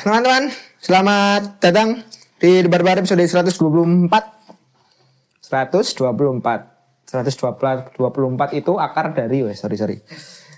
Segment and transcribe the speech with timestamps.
[0.00, 0.48] Teman-teman,
[0.80, 2.00] selamat datang
[2.40, 4.08] di Debar Bar episode 124.
[5.44, 6.00] 124.
[7.04, 8.00] 124
[8.56, 10.00] itu akar dari, weh, sorry sorry.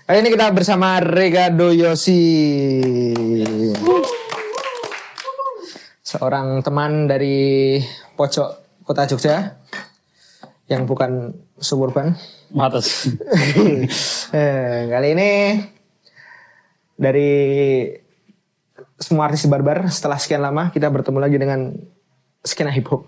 [0.07, 2.23] Kali ini kita bersama Rega Doyosi.
[6.07, 7.83] Seorang teman dari
[8.15, 9.59] pojok kota Jogja
[10.71, 12.15] yang bukan suburban.
[12.55, 13.11] Mates.
[14.33, 15.61] Eh, kali ini
[16.97, 17.29] dari
[19.03, 21.75] semua artis barbar setelah sekian lama kita bertemu lagi dengan
[22.39, 23.03] skena hip hop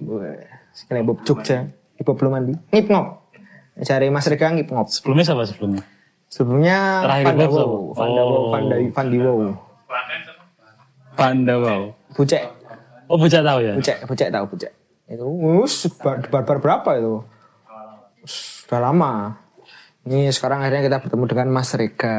[0.71, 3.07] skena hip hop Jogja hip hop belum mandi ngip ngop
[3.77, 5.83] cari Mas Rega ngip ngop Sebelumnya siapa sebelumnya?
[6.27, 6.77] sebelumnya
[7.15, 7.95] hip Wow?
[7.95, 9.39] Panda Wow Oh.
[9.39, 9.55] Wow
[11.15, 11.81] Panda wow.
[12.11, 12.43] Bucek
[13.07, 13.73] Oh bocah tahu ya?
[13.73, 14.71] Bucek Bucek tahu Bucek
[15.05, 15.21] itu
[15.61, 17.21] us, bar- barbar berapa itu
[18.25, 19.37] sudah lama
[20.05, 22.17] ini sekarang akhirnya kita bertemu dengan Mas Rega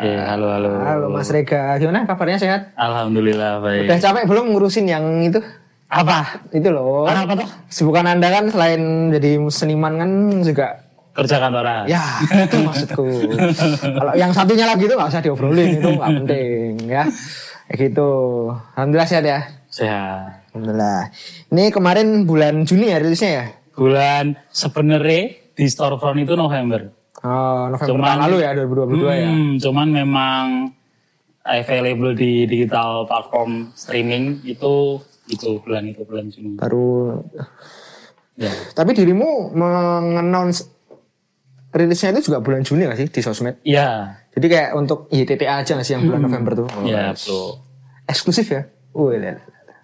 [0.00, 0.70] Iya, halo halo.
[0.80, 3.84] halo Mas Rega gimana kabarnya sehat Alhamdulillah baik.
[3.86, 5.40] Udah capek belum ngurusin yang itu?
[5.86, 6.42] Apa?
[6.50, 7.04] Itu loh.
[7.04, 7.48] Apa tuh?
[7.68, 10.10] Sibukan Anda kan selain jadi seniman kan
[10.42, 11.88] juga Kerja kantoran.
[11.88, 12.02] ya
[12.42, 13.06] itu maksudku.
[13.80, 17.04] Kalau yang satunya lagi itu nggak usah diobrolin itu nggak penting ya.
[17.66, 18.10] Kayak gitu.
[18.74, 19.40] Alhamdulillah sehat ya.
[19.66, 20.44] Sehat.
[20.52, 21.08] Alhamdulillah.
[21.48, 23.44] Ini kemarin bulan Juni ya rilisnya ya?
[23.72, 26.92] Bulan sebenarnya di storefront itu November.
[27.26, 29.26] Oh, November Cuman- tahun lalu ya 2022 ya.
[29.26, 30.44] Hmm, cuman memang
[31.42, 36.54] available di digital platform streaming itu itu bulan itu bulan Juni.
[36.54, 37.18] Baru
[38.36, 38.52] Ya.
[38.72, 40.68] tapi dirimu mengannounce
[41.72, 43.58] rilisnya itu juga bulan Juni gak sih di sosmed?
[43.62, 44.20] Iya.
[44.30, 46.68] Jadi kayak untuk YTTA aja gak sih yang bulan November tuh?
[46.68, 47.58] Oh, Iya, betul.
[48.04, 48.62] eksklusif ya.
[48.92, 49.78] Wih, lihat, lihat.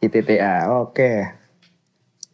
[0.00, 1.10] ITTA, oke.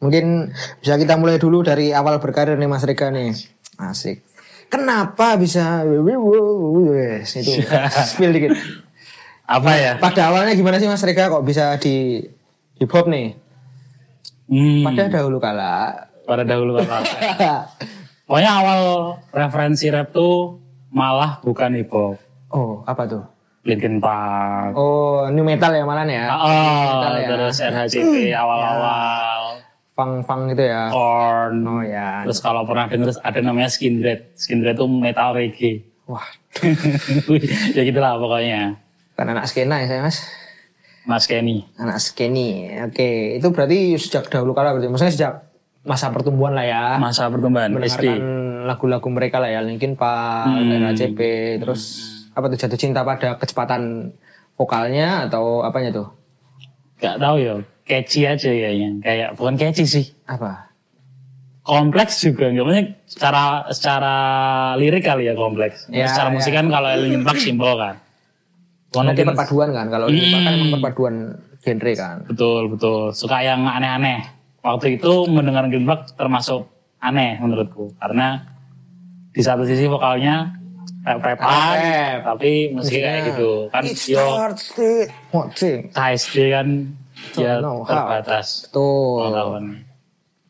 [0.00, 3.34] Mungkin bisa kita mulai dulu dari awal berkarir nih Mas Rega nih.
[3.77, 4.22] Asik.
[4.70, 7.53] Kenapa bisa itu
[8.08, 8.55] spill dikit.
[9.45, 9.92] Apa ya?
[9.98, 12.23] Pada awalnya gimana sih Mas Rega kok bisa di
[12.79, 13.35] hip hop nih?
[14.47, 16.07] Hmm, Pada dahulu kala.
[16.23, 17.03] pada dahulu kala.
[18.31, 18.81] Pokoknya awal
[19.35, 20.63] referensi rap tuh
[20.95, 22.14] malah bukan hip hop.
[22.55, 23.27] oh, apa tuh?
[23.61, 24.73] Linkin Park.
[24.73, 26.31] Oh, new metal ya malah ya.
[26.33, 27.27] Oh, metal ya.
[27.35, 29.39] terus RHCP awal-awal.
[30.00, 30.88] Fang-fang gitu ya.
[30.88, 31.61] Korn.
[31.61, 32.24] Oh ya.
[32.24, 34.33] Terus kalau pernah denger ada namanya Skin Dread.
[34.33, 35.84] Skin Dread tuh metal reggae.
[36.08, 36.24] Wah,
[37.77, 38.80] ya gitulah pokoknya.
[39.12, 40.24] kan anak skena ya saya Mas.
[41.05, 41.68] Mas Kenny.
[41.77, 43.36] Anak skeni, oke.
[43.36, 44.89] Itu berarti sejak dahulu kala berarti.
[44.89, 45.33] Maksudnya sejak
[45.80, 46.84] masa pertumbuhan lah ya.
[46.96, 47.68] Masa pertumbuhan.
[47.72, 48.20] Mendengarkan
[48.64, 49.60] lagu-lagu mereka lah ya.
[49.60, 50.89] Linkin Park, Hmm.
[50.89, 51.20] RACP,
[51.60, 51.83] terus
[52.33, 54.12] apa tuh jatuh cinta pada kecepatan
[54.56, 56.08] vokalnya atau apanya tuh?
[57.00, 57.55] Gak tahu ya.
[57.90, 58.90] Catchy aja kayaknya.
[59.02, 60.06] Kayak bukan catchy sih.
[60.24, 60.70] Apa?
[61.61, 64.14] kompleks juga nggak maksudnya secara secara
[64.74, 66.34] lirik kali ya kompleks Ya, secara ya.
[66.34, 67.95] musik kan kalau Linkin Park simpel kan
[68.90, 69.86] Mungkin- perpaduan kan.
[69.86, 71.14] Kalau Linkin Park kan perpaduan
[71.61, 72.17] genre kan.
[72.27, 74.18] betul betul suka yang aneh-aneh
[74.58, 76.67] waktu itu mendengar Linkin Park termasuk
[76.98, 78.42] aneh menurutku karena
[79.30, 80.57] di satu sisi vokalnya
[81.01, 82.18] rap-rapan Rap.
[82.27, 84.27] tapi musiknya kayak gitu kan yo.
[85.92, 86.67] KSD kan
[87.36, 87.85] ya how.
[87.86, 89.25] terbatas Tuh.
[89.27, 89.79] pengetahuannya.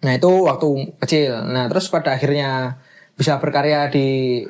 [0.00, 0.68] Nah itu waktu
[1.00, 1.32] kecil.
[1.44, 2.80] Nah terus pada akhirnya
[3.14, 4.42] bisa berkarya di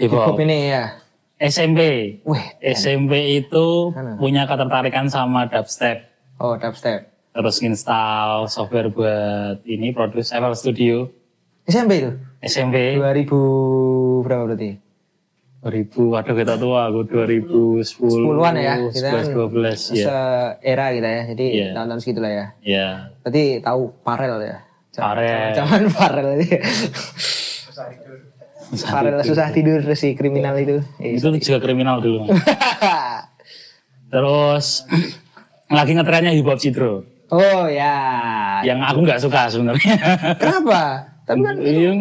[0.00, 0.98] hip hop ini ya.
[1.40, 1.80] SMP
[2.28, 4.12] Wih, SMP itu Mana?
[4.20, 6.04] punya ketertarikan sama dubstep
[6.36, 7.08] oh dubstep.
[7.32, 11.08] terus install software buat ini produce FL Studio
[11.64, 12.10] SMP itu?
[12.42, 14.70] SMP 2000 berapa berarti?
[15.60, 21.08] 2000 waduh kita tua aku 2010 10-an ya, kita kan 11 12 ya Se-era kita
[21.10, 21.22] ya.
[21.28, 21.68] Jadi Iya.
[21.74, 22.46] tahun-tahun segitu lah ya.
[22.60, 22.86] ya
[23.20, 24.56] Berarti tahu Parel ya.
[24.90, 25.48] Zaman- Parel.
[25.54, 26.56] Zaman Parel itu.
[28.82, 30.78] Parel susah tidur si kriminal itu.
[30.96, 32.30] itu juga kriminal dulu
[34.12, 34.86] terus
[35.66, 37.94] lagi ngetrennya hip hop cidro oh ya.
[38.62, 39.94] yang aku nggak suka sebenarnya
[40.34, 41.06] Kenapa?
[41.22, 41.98] Tapi kan yang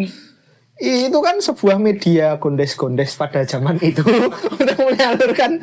[0.80, 4.00] itu kan sebuah media gondes-gondes pada zaman itu
[4.56, 5.60] untuk menyalurkan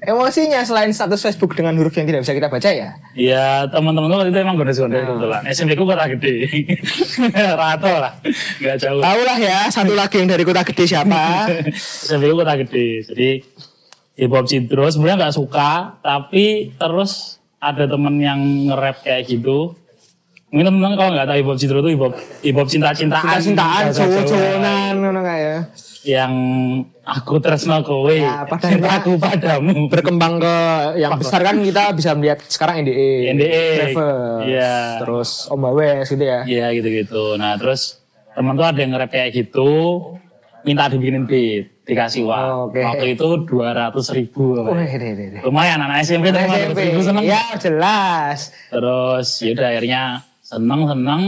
[0.00, 2.96] emosinya selain status Facebook dengan huruf yang tidak bisa kita baca ya.
[3.12, 5.06] Ya teman-teman waktu itu emang gondes-gondes Nah.
[5.06, 5.42] kebetulan.
[5.46, 6.34] SMP ku kota gede.
[7.60, 8.12] Rato lah.
[8.58, 9.00] Gak jauh.
[9.00, 11.52] Tahu lah ya, satu lagi yang dari kota gede siapa?
[12.08, 13.04] SMP ku kota gede.
[13.04, 13.28] Jadi
[14.16, 19.76] hip hop cidro sebenarnya nggak suka, tapi terus ada temen yang nge-rap kayak gitu.
[20.50, 23.22] Mungkin teman-teman kalau nggak tahu hip hop cidro itu hip hop hip hop cinta-cintaan.
[23.38, 25.60] Cinta-cintaan, cowok-cowokan, ngono kayak.
[26.00, 26.32] Yang
[27.04, 29.86] aku tresno kowe, Ya, pada cintaku padamu.
[29.86, 30.56] Berkembang ke
[30.96, 33.64] yang besar kan kita bisa melihat sekarang NDE, NDE.
[33.94, 34.74] Travel, Iya.
[34.98, 36.40] terus Om Bawes gitu ya.
[36.42, 37.36] Iya gitu-gitu.
[37.36, 38.00] Nah terus
[38.32, 39.70] teman tuh ada yang nge-rap kayak gitu,
[40.60, 41.78] minta dibikinin beat.
[41.84, 42.42] dikasih uang.
[42.44, 42.80] Oh, Oke.
[42.80, 44.54] Waktu itu dua ratus ribu.
[44.56, 44.78] apa ya.
[44.78, 45.40] Wih, deh, deh, deh.
[45.42, 46.70] Lumayan anak SMP SMP.
[46.70, 47.22] 200 ribu seneng.
[47.24, 48.38] Ya jelas.
[48.66, 50.02] Terus yaudah akhirnya
[50.50, 51.22] seneng seneng.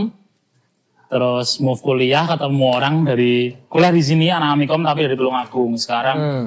[1.06, 5.76] Terus move kuliah ketemu orang dari kuliah di sini anak Amikom tapi dari Tulungagung.
[5.76, 6.46] Sekarang Hmm.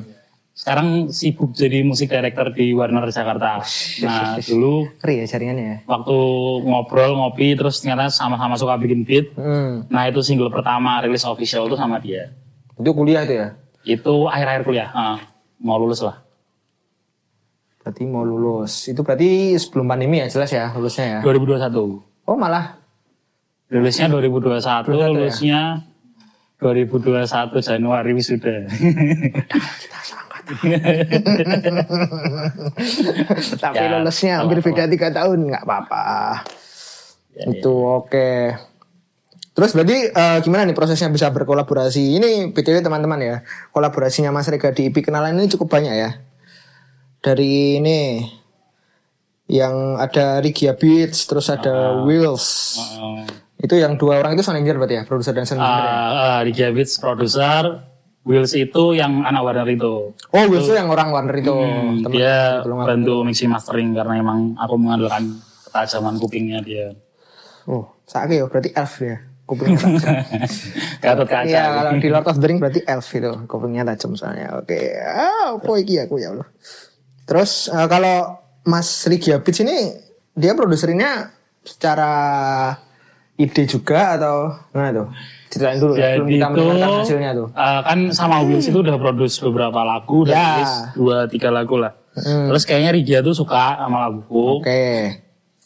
[0.56, 3.62] sekarang sibuk jadi musik director di Warner Jakarta.
[4.01, 5.77] Nah dulu Keri ya jaringannya ya.
[5.86, 6.18] waktu
[6.63, 9.36] ngobrol ngopi terus ternyata sama-sama suka bikin beat.
[9.36, 9.86] Hmm.
[9.86, 12.33] Nah itu single pertama rilis official itu sama dia.
[12.74, 13.48] Itu kuliah itu ya.
[13.86, 14.89] Itu akhir-akhir kuliah.
[14.89, 15.19] Ah,
[15.60, 16.25] mau lulus lah.
[17.80, 18.89] Berarti mau lulus.
[18.89, 21.19] Itu berarti sebelum pandemi ya jelas ya lulusnya ya.
[21.21, 22.15] 2021.
[22.25, 22.81] Oh malah.
[23.69, 25.07] Lulusnya 2021, 21 ya?
[25.10, 25.62] lulusnya
[26.62, 28.66] 2021 Januari wisuda.
[28.69, 30.54] Kita seangkatan.
[33.62, 36.06] Tapi Ya, lulusnya hampir beda tiga tahun nggak apa-apa.
[37.36, 38.57] Ya, itu oke.
[39.56, 42.19] Terus berarti eh, gimana nih prosesnya bisa berkolaborasi?
[42.19, 43.36] Ini btw teman-teman ya,
[43.71, 46.12] kolaborasinya Mas Rega di IP kenalan ini cukup banyak ya.
[47.24, 48.21] Dari ini
[49.45, 52.77] yang ada Rigia Beats, terus ada Wills.
[52.97, 53.21] Uh,
[53.56, 55.86] Itu yang dua orang itu sound engineer berarti ya, produser dan sound engineer.
[55.86, 55.95] ya?
[55.95, 57.63] uh, di Beats produser,
[58.25, 60.18] Wills itu yang anak Warner itu.
[60.18, 61.53] Oh, Wills itu yang orang Warner itu.
[61.53, 65.38] Hmm, teman- dia aku- bantu mixing mastering karena emang aku mengandalkan
[65.69, 66.89] ketajaman kupingnya dia.
[67.69, 69.18] Oh, sakit ya, berarti elf ya.
[69.45, 70.13] Kupingnya tajam.
[71.06, 71.45] Gatot kaca.
[71.45, 73.31] Iya, kalau di Lord of the Ring berarti elf itu.
[73.45, 74.57] Kupingnya tajam soalnya.
[74.57, 74.97] Oke.
[74.97, 76.50] Ah, apa iki aku ya Allah.
[77.30, 79.94] Terus eh, kalau Mas Rigi Abid ini
[80.34, 81.32] dia produserinnya
[81.62, 82.12] secara
[83.36, 84.36] ide juga atau
[84.72, 85.08] gimana tuh?
[85.48, 87.48] Ceritain dulu ya, sebelum kita mendengarkan hasilnya tuh.
[87.54, 90.44] uh, kan sama Wills itu udah produce beberapa lagu, udah Ya.
[90.60, 91.96] rilis dua tiga lagu lah.
[92.16, 92.48] Hmm.
[92.50, 94.60] Terus kayaknya Rigia tuh suka sama laguku.
[94.60, 95.16] Oke.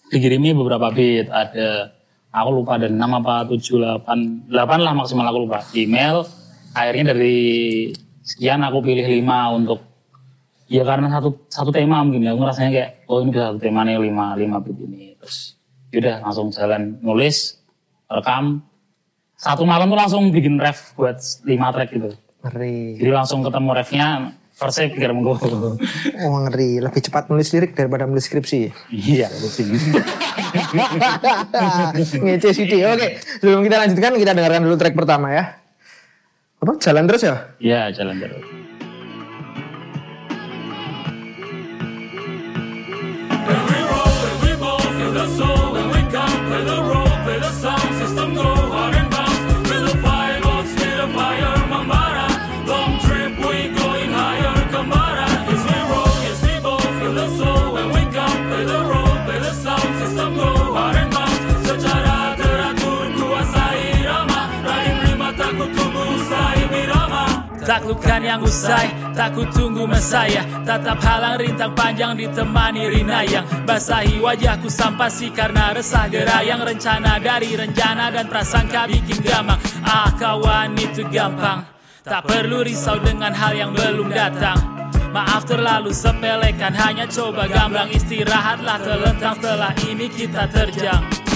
[0.09, 1.93] Dikirimi beberapa beat, ada
[2.29, 5.61] aku lupa ada 6 apa 7 8 8 lah maksimal aku lupa.
[5.73, 6.25] Email
[6.73, 7.37] akhirnya dari
[8.21, 9.25] sekian aku pilih 5
[9.57, 9.88] untuk
[10.69, 13.81] ya karena satu satu tema mungkin ya aku rasanya kayak oh ini bisa satu tema
[13.81, 15.57] nih 5 5 beat ini terus
[15.89, 17.57] yaudah langsung jalan nulis
[18.05, 18.61] rekam
[19.33, 22.09] satu malam tuh langsung bikin ref buat 5 track gitu
[22.45, 23.01] Ngeri.
[23.01, 24.07] jadi langsung ketemu refnya
[24.53, 25.39] first saya pikir monggo
[26.27, 26.83] Oh, ngeri.
[26.83, 28.67] Lebih cepat nulis lirik daripada nulis skripsi.
[28.91, 29.63] iya sih
[32.19, 32.83] Ngece Siti.
[32.83, 35.55] Oke, sebelum kita lanjutkan kita dengarkan dulu track pertama ya.
[36.59, 36.75] Apa?
[36.75, 37.35] Jalan terus ya?
[37.63, 38.58] iya jalan terus
[46.65, 46.88] the
[67.69, 73.45] Taklukkan yang usai, tak ku tunggu mesaya Tatap halang rintang panjang ditemani rinayang.
[73.69, 76.65] Basahi wajahku sampasi karena resah gerayang.
[76.65, 81.61] Rencana dari rencana dan prasangka bikin gamang Ah kawan itu gampang.
[82.01, 84.57] Tak perlu risau dengan hal yang belum datang.
[85.13, 87.93] Maaf terlalu sepelekan hanya coba gamblang.
[87.93, 91.28] Istirahatlah terlentang setelah ini kita terjang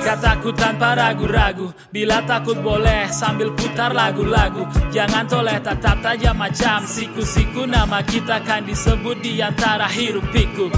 [0.00, 7.68] Kataku tanpa ragu-ragu Bila takut boleh sambil putar lagu-lagu Jangan toleh tatap tajam macam siku-siku
[7.68, 10.74] Nama kita kan disebut di antara hiruk pikuk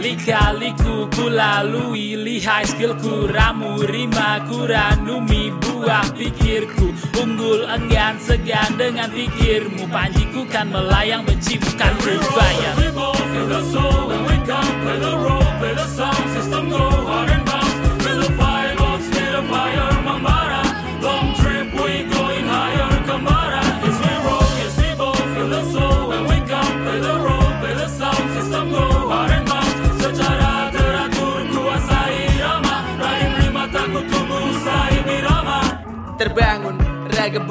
[0.00, 6.88] Lika-liku ku lalui Lihai skillku Ramu rima kuranumi Buah pikirku
[7.20, 12.88] Unggul enggan segan dengan pikirmu Panjiku kan melayang benci bukan berbayar We
[14.24, 15.13] we come,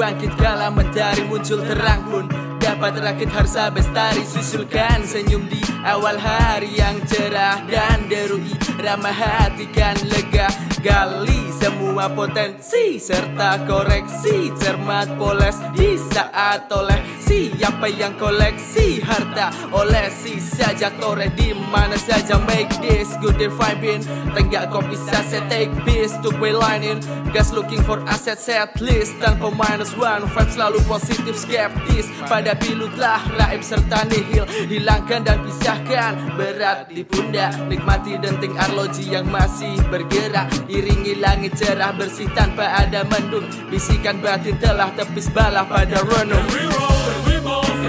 [0.04, 2.28] bangkit kala mentari muncul terang pun.
[2.60, 8.52] Dapat rakit harsa bestari susulkan senyum di awal hari yang cerah Dan derui.
[8.84, 10.52] Ramah hati kan lega
[10.84, 14.52] Gali semua potensi serta koreksi.
[14.60, 22.40] Cermat poles di saat oleh siapa yang koleksi harta Olesi saja toreh di mana saja
[22.48, 24.00] make this good and vibing
[24.32, 27.04] Tenggak kau bisa set take this to way lining.
[27.36, 29.20] Gas looking for asset set list.
[29.20, 32.08] Tanpa minus one Vibe selalu positif skeptis.
[32.26, 34.48] Pada pilutlah raib serta nihil.
[34.72, 37.54] Hilangkan dan pisahkan Berat di pundak.
[37.68, 40.50] Nikmati denting arloji yang masih bergerak.
[40.72, 43.46] Iringi langit cerah bersih tanpa ada mendung.
[43.68, 46.93] Bisikan batin telah tepis balah pada renung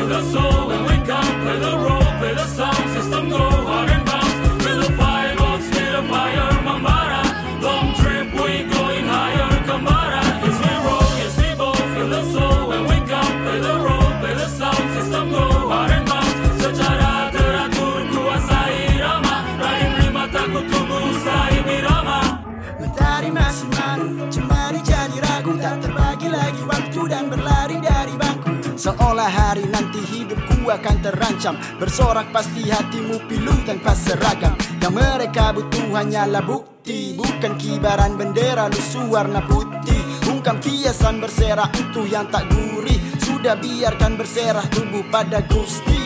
[0.02, 1.42] the soul when we come.
[1.42, 4.13] Play the role, play the sound system, go hard and
[28.74, 31.54] Seolah hari nanti hidupku akan terancam.
[31.78, 34.58] Bersorak pasti hatimu pilu tanpa seragam.
[34.82, 36.74] Yang mereka butuh hanyalah bukti
[37.16, 40.02] Bukan kibaran bendera lusuh warna putih.
[40.26, 43.00] Bungkam kiasan berserah itu yang tak gurih.
[43.22, 46.02] Sudah biarkan berserah tubuh pada gusti.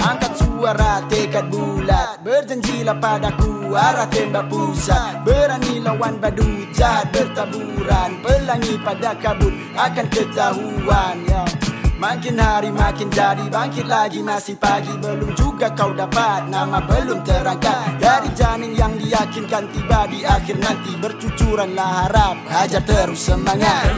[0.00, 2.24] Angkat suara tekad bulat.
[2.24, 5.26] Berjanjilah padaku arah tembak pusat.
[5.26, 8.22] Berani lawan badu jahat bertaburan.
[8.24, 11.16] Pelangi pada kabut akan ketahuan.
[11.28, 11.63] ya.
[11.94, 14.90] Makin hari makin jadi bangkit lagi masih pagi.
[14.98, 18.02] Belum juga kau dapat nama belum terangkat.
[18.02, 20.92] Dari janin yang diyakinkan tiba di akhir nanti.
[20.98, 23.94] Bercucuranlah harap hajar terus semangat.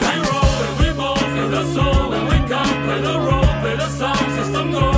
[3.56, 4.95] Play the sound system, go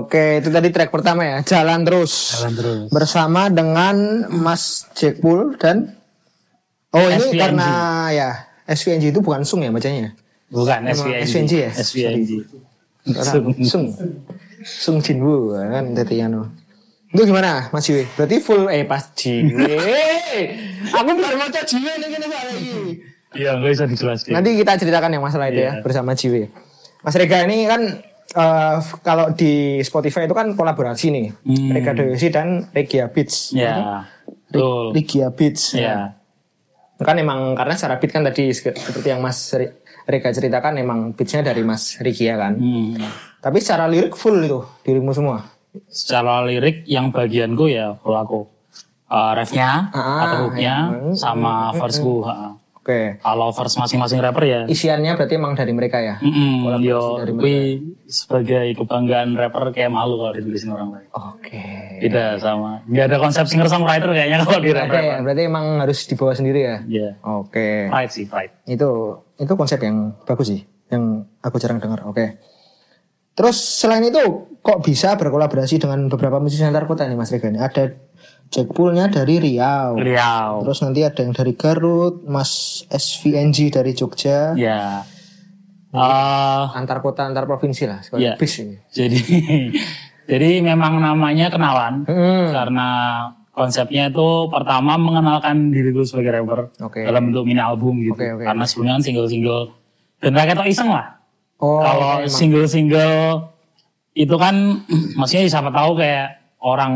[0.00, 2.12] Oke, itu tadi track pertama ya, Jalan Terus.
[2.38, 2.80] Jalan terus.
[2.90, 3.96] Bersama dengan
[4.30, 5.94] Mas Jackpool dan
[6.94, 7.40] Oh, ini SVNG.
[7.42, 7.68] karena
[8.08, 8.28] ya
[8.64, 10.14] SVNG itu bukan Sung ya bacanya.
[10.46, 11.26] Bukan SVNG.
[11.26, 11.70] SVNG ya?
[11.74, 12.30] SVNG.
[13.10, 13.90] Orang Sung.
[14.62, 16.46] Sung Jinwoo kan tadi anu.
[17.10, 18.06] Itu gimana Mas Jiwe?
[18.14, 19.74] Berarti full eh pas Jiwe.
[20.98, 22.70] Aku baru mau Jiwe nih gini lagi.
[23.34, 24.30] Iya, nggak bisa dijelaskan.
[24.30, 25.82] Nanti kita ceritakan yang masalah itu ya Iya.
[25.82, 26.46] bersama Jiwe.
[27.02, 27.82] Mas Rega ini kan
[28.30, 31.26] eh, kalau di Spotify itu kan kolaborasi nih.
[31.40, 31.70] Hmm.
[31.70, 33.52] Rega Doyosi dan Regia Beats.
[33.52, 34.08] Ya,
[34.48, 34.90] betul.
[34.90, 35.74] Regia Beats.
[35.74, 36.16] Ya,
[36.94, 41.10] Kan emang karena secara beat kan tadi se- seperti yang Mas Re- Rega ceritakan emang
[41.10, 42.54] beatsnya dari Mas Regia kan.
[42.54, 42.96] Hmm.
[43.38, 45.42] Tapi secara lirik full itu dirimu semua.
[45.84, 48.40] Secara lirik yang bagianku ya full aku.
[49.04, 51.12] Uh, refnya Ah, atau hooknya iya.
[51.12, 52.24] sama verseku.
[52.24, 52.56] ha.
[52.84, 53.16] Oke.
[53.16, 54.60] Kalau verse masing-masing rapper ya.
[54.68, 56.20] Isiannya berarti emang dari mereka ya.
[56.20, 57.56] Mm Kolaborasi yo, dari kui
[58.04, 61.08] sebagai kebanggaan rapper kayak malu kalau ditulisin orang lain.
[61.16, 61.64] Oke.
[62.04, 62.84] Tidak sama.
[62.84, 65.00] Nggak ada konsep singer songwriter kayaknya kalau di rapper.
[65.24, 66.76] berarti emang harus dibawa sendiri ya.
[66.84, 67.10] Iya.
[67.24, 67.88] Oke.
[67.88, 68.52] Pride sih, pride.
[68.68, 70.60] Itu itu konsep yang bagus sih,
[70.92, 72.04] yang aku jarang dengar.
[72.04, 72.36] Oke.
[73.32, 74.20] Terus selain itu
[74.60, 77.64] kok bisa berkolaborasi dengan beberapa musisi antar kota nih Mas Rega nih?
[77.64, 77.96] Ada
[78.54, 79.98] Jackpoolnya dari Riau.
[79.98, 80.62] Riau.
[80.62, 82.50] Terus nanti ada yang dari Garut, Mas
[82.86, 84.54] SVNG dari Jogja.
[84.54, 85.02] Ya.
[85.90, 87.98] Eh, Antar kota, antar provinsi lah.
[88.12, 88.34] Iya.
[88.34, 88.78] bis ini.
[88.88, 89.18] jadi
[90.30, 92.50] jadi memang namanya kenalan Hmm.
[92.50, 92.88] karena
[93.50, 97.02] konsepnya itu pertama mengenalkan diriku sebagai rapper Oke.
[97.02, 98.14] dalam bentuk mini album gitu.
[98.14, 99.62] Oke, oke, karena sebelumnya kan single-single
[100.18, 101.06] dan rakyat tuh iseng lah.
[101.58, 102.26] Oh, Kalau emang.
[102.28, 103.14] single-single
[104.12, 104.54] itu kan
[105.18, 106.26] maksudnya siapa tahu kayak
[106.58, 106.92] orang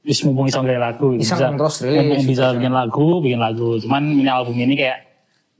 [0.00, 1.16] wis mumpung kayak lagu.
[1.16, 1.96] Iseng terus rilis.
[2.00, 4.98] mumpung bisa bikin lagu bikin lagu cuman mini album ini kayak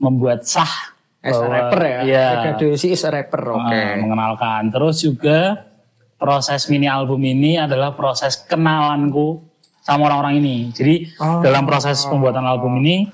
[0.01, 1.99] membuat sah As a rapper ya.
[2.01, 2.27] Iya.
[2.57, 3.53] Doyosi is a rapper.
[3.53, 3.69] Oke.
[3.69, 4.73] Uh, mengenalkan.
[4.73, 5.69] Terus juga
[6.17, 9.37] proses mini album ini adalah proses kenalanku
[9.85, 10.73] sama orang-orang ini.
[10.73, 11.45] Jadi Oh.
[11.45, 13.05] dalam proses pembuatan album ini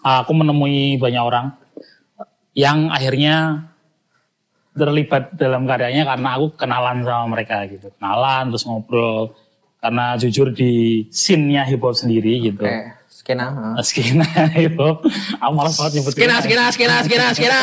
[0.00, 1.52] aku menemui banyak orang
[2.56, 3.68] yang akhirnya
[4.76, 7.92] terlibat dalam karyanya karena aku kenalan sama mereka gitu.
[8.00, 9.36] Kenalan terus ngobrol
[9.86, 10.70] karena jujur di
[11.08, 12.60] scene-nya hip hop sendiri gitu.
[12.60, 12.92] Oke.
[13.06, 13.46] Skena.
[13.48, 13.66] ha.
[13.80, 14.26] Skena
[14.58, 15.06] hip hop.
[15.36, 17.60] Aku malas banget nyebut Skena, skena, skena, skena, skena.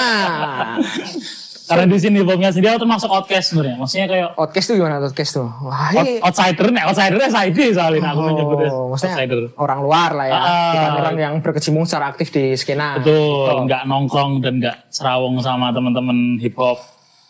[1.63, 3.75] Karena di sini hip hopnya sendiri aku termasuk outcast sebenarnya.
[3.77, 5.48] Maksudnya kayak Podcast tuh gimana podcast tuh?
[5.63, 9.39] Wah, out- outsider nih, outsider SID soalnya aku menyebutnya Oh, maksudnya outsider.
[9.56, 10.44] orang luar lah ya, Ah.
[10.70, 13.00] bukan orang yang berkecimpung secara aktif di skena.
[13.00, 16.84] Betul, nggak nongkrong dan nggak serawong sama teman-teman hip hop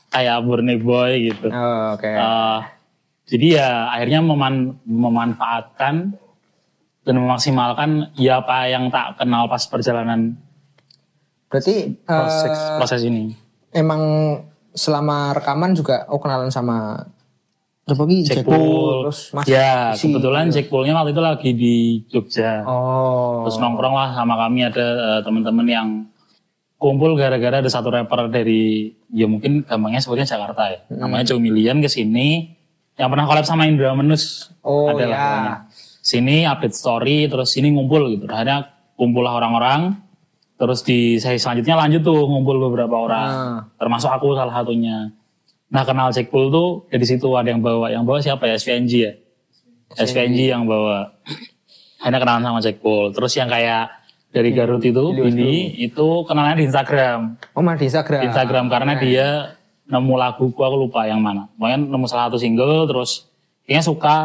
[0.10, 1.48] kayak Burnie Boy gitu.
[1.48, 2.10] Oh, Oke.
[2.10, 2.60] Eh,
[3.24, 6.15] jadi ya akhirnya meman- memanfaatkan
[7.03, 10.39] dan memaksimalkan ya apa yang tak kenal pas perjalanan
[11.48, 13.30] Berarti proses, eh, proses ini.
[13.70, 14.01] emang
[14.74, 17.06] selama rekaman juga oh kenalan sama?
[17.84, 18.00] Jack
[18.48, 18.96] Jackpool, Pool.
[19.03, 20.08] terus Mas ya, Isi.
[20.08, 21.75] kebetulan Jack Poolnya waktu itu lagi di
[22.08, 22.63] Jogja.
[22.63, 23.44] Oh.
[23.44, 25.88] Terus nongkrong lah sama kami ada eh, teman-teman yang
[26.80, 30.80] kumpul gara-gara ada satu rapper dari ya mungkin gampangnya sebutnya Jakarta ya.
[30.88, 31.06] Hmm.
[31.06, 32.56] Namanya Joe Million ke sini
[32.98, 34.54] yang pernah collab sama Indra Menus.
[34.62, 35.28] Oh, ada ya.
[36.04, 38.30] Sini update story terus sini ngumpul gitu.
[38.30, 38.70] Akhirnya
[39.00, 39.98] kumpul lah orang-orang.
[40.54, 43.30] Terus di sesi selanjutnya lanjut tuh ngumpul beberapa orang.
[43.30, 43.60] Ah.
[43.82, 45.10] Termasuk aku salah satunya.
[45.74, 47.90] Nah kenal Jackpool tuh dari situ ada yang bawa.
[47.90, 48.56] Yang bawa siapa ya?
[48.62, 49.14] SVNG ya?
[49.98, 51.18] SVNG yang bawa.
[52.06, 53.16] Hanya kenalan sama Jackpool.
[53.16, 53.90] Terus yang kayak
[54.34, 57.38] dari Garut itu, ini itu kenalannya di Instagram.
[57.54, 58.22] Oh malah di Instagram.
[58.34, 59.28] Instagram karena dia
[59.94, 61.46] nemu laguku aku lupa yang mana.
[61.54, 63.30] Pokoknya nemu salah satu single terus
[63.64, 64.18] kayaknya suka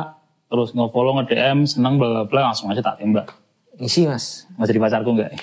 [0.48, 3.36] terus nge-follow nge-DM seneng bla bla bla langsung aja tak tembak.
[3.76, 4.48] Isi mas.
[4.56, 5.36] Mau jadi pacarku enggak?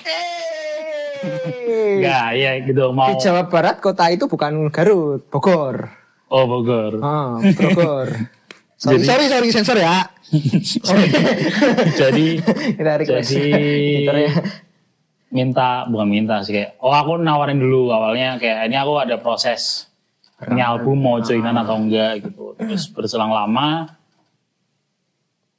[1.96, 3.08] Enggak, iya gitu mau.
[3.08, 5.88] Di Jawa Barat kota itu bukan Garut, Bogor.
[6.28, 6.98] Oh Bogor.
[7.00, 8.08] Ah, Bogor.
[8.82, 10.10] sorry, Jadi- sorry, sorry, sensor ya.
[12.00, 12.92] jadi Kita.
[13.22, 14.34] Jadi- ya.
[15.26, 19.85] minta bukan minta sih kayak oh aku nawarin dulu awalnya kayak ini aku ada proses
[20.44, 22.52] ini album mau joinan atau enggak gitu.
[22.60, 23.88] Terus berselang lama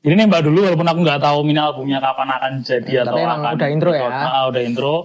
[0.05, 3.39] ini nembak dulu walaupun aku nggak tahu ini albumnya kapan akan jadi Tapi atau emang
[3.43, 4.07] akan udah intro ya?
[4.07, 4.95] Ah, udah intro.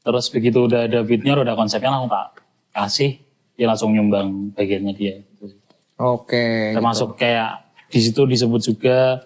[0.00, 2.40] Terus begitu udah ada beatnya udah konsepnya langsung tak
[2.72, 3.20] kasih.
[3.58, 5.20] Dia langsung nyumbang bagiannya dia.
[5.20, 5.60] Gitu.
[6.00, 6.72] Oke.
[6.72, 9.20] termasuk kayak di situ disebut juga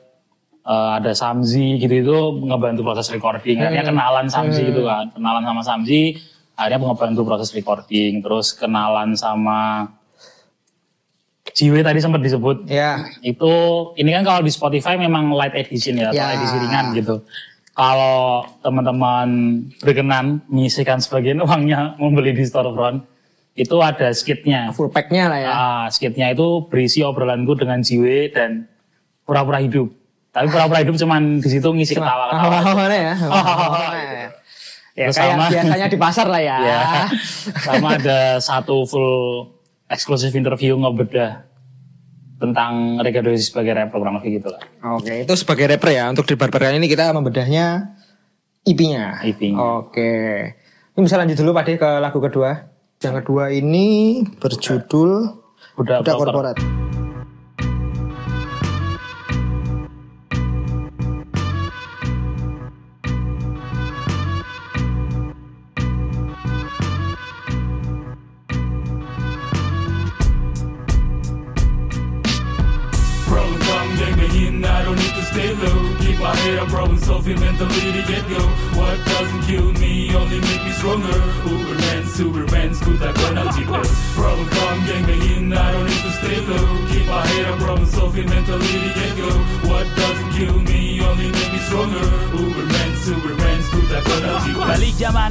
[0.66, 2.18] eh, ada Samzi gitu itu
[2.50, 3.62] ngebantu proses recording.
[3.62, 5.14] Akhirnya kenalan Samzi gitu kan.
[5.14, 6.18] Kenalan sama Samzi
[6.54, 9.90] akhirnya ngebantu proses recording terus kenalan sama
[11.46, 13.04] Jiwe tadi sempat disebut Ya.
[13.20, 13.52] itu
[13.94, 16.34] ini kan kalau di Spotify memang light edition ya, atau Ya.
[16.34, 17.22] edisi ringan gitu.
[17.70, 19.28] Kalau teman-teman
[19.78, 23.06] berkenan menyisihkan sebagian uangnya membeli di storefront,
[23.54, 24.70] itu ada skitnya.
[24.72, 25.48] Full packnya lah ya.
[25.48, 28.66] Ah, skitnya itu berisi obrolanku dengan Jiwe dan
[29.22, 29.94] pura-pura hidup.
[30.30, 32.86] Tapi pura-pura hidup cuman di situ ngisi ketawa-ketawa.
[32.90, 33.14] ya.
[33.14, 33.66] Hahaha.
[33.70, 34.23] Hahaha ya.
[34.94, 36.56] Ya Terus kayak sama- biasanya di pasar lah ya.
[36.70, 36.82] Ya.
[37.66, 39.50] Sama ada satu full
[39.90, 41.50] eksklusif interview ngebedah
[42.38, 44.62] tentang Dosis sebagai rapper kurang lebih gitu lah.
[44.94, 46.06] Oke, itu sebagai rapper ya.
[46.10, 47.94] Untuk di barbar kali ini kita membedahnya
[48.62, 49.22] IP-nya.
[49.22, 49.58] IP-nya.
[49.82, 50.12] Oke.
[50.94, 52.70] Ini bisa lanjut dulu Pak De ke lagu kedua.
[53.02, 55.10] Yang kedua ini berjudul
[55.74, 56.54] Budak Budak Korporat.
[56.54, 56.93] Korporat.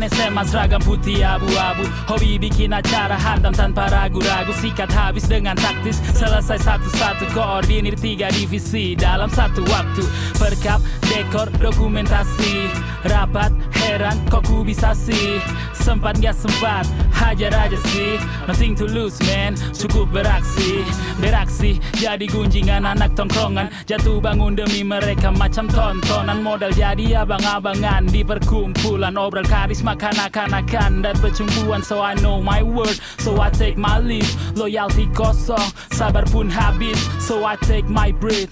[0.10, 1.88] SMA seragam putih abu-abu.
[2.12, 4.52] Hobi bikin acara hantam tanpa ragu-ragu.
[4.60, 6.02] Sikat habis dengan taktis.
[6.12, 8.96] Selesai satu-satu koordinir tiga divisi.
[9.00, 10.04] Dalam satu waktu
[10.36, 10.80] Perkap,
[11.24, 12.68] dekor, dokumentasi.
[13.04, 13.52] Rapat,
[13.84, 15.40] heran kok ku bisa sih?
[15.76, 18.16] Sempat gak sempat, hajar aja sih.
[18.48, 20.88] Nothing to lose man, cukup beraksi.
[21.20, 23.68] Beraksi, jadi gunjingan anak tongkrongan.
[23.84, 26.40] Jatuh bangun demi mereka macam tontonan.
[26.40, 28.08] Modal jadi abang-abangan.
[28.08, 31.04] Di perkumpulan Obrol karisma kanak-kanakan.
[31.04, 34.28] Dan percumbuan So I know my word, so I take my leave.
[34.56, 36.96] Loyalty kosong, sabar pun habis.
[37.20, 38.48] So I take my breath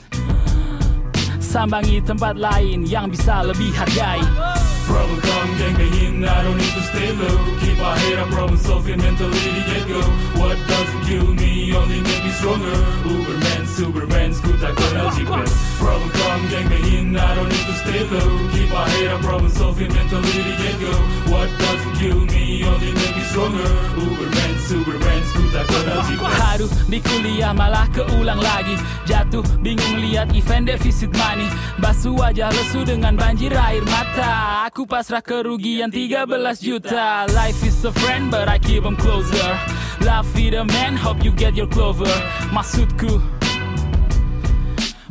[1.52, 4.24] Sambangi tempat lain yang bisa lebih hargai
[4.91, 7.38] Problem come gang banging, I don't need to stay low.
[7.63, 10.01] Keep my head up, problem solving mentally to get go.
[10.39, 12.75] What doesn't kill me only make me stronger.
[13.08, 15.41] Uberman, Superman, tak kenal jiwa.
[15.80, 18.30] Problem come gang banging, I don't need to stay low.
[18.51, 20.93] Keep my head up, problem solving mentally to get go.
[21.32, 23.69] What doesn't kill me only make me stronger.
[23.95, 25.21] Uberman, Superman,
[25.56, 26.30] tak kenal jiwa.
[26.51, 28.75] Haduh di kuliah malah keulang lagi
[29.08, 31.47] Jatuh bingung lihat event defisit money
[31.80, 37.26] Basuh wajah lesu dengan banjir air mata Aku pasrah kerugian 13 juta.
[37.34, 39.58] Life is a friend but I keep 'em closer.
[40.02, 42.10] Love is a man, hope you get your clover.
[42.52, 43.40] Maksudku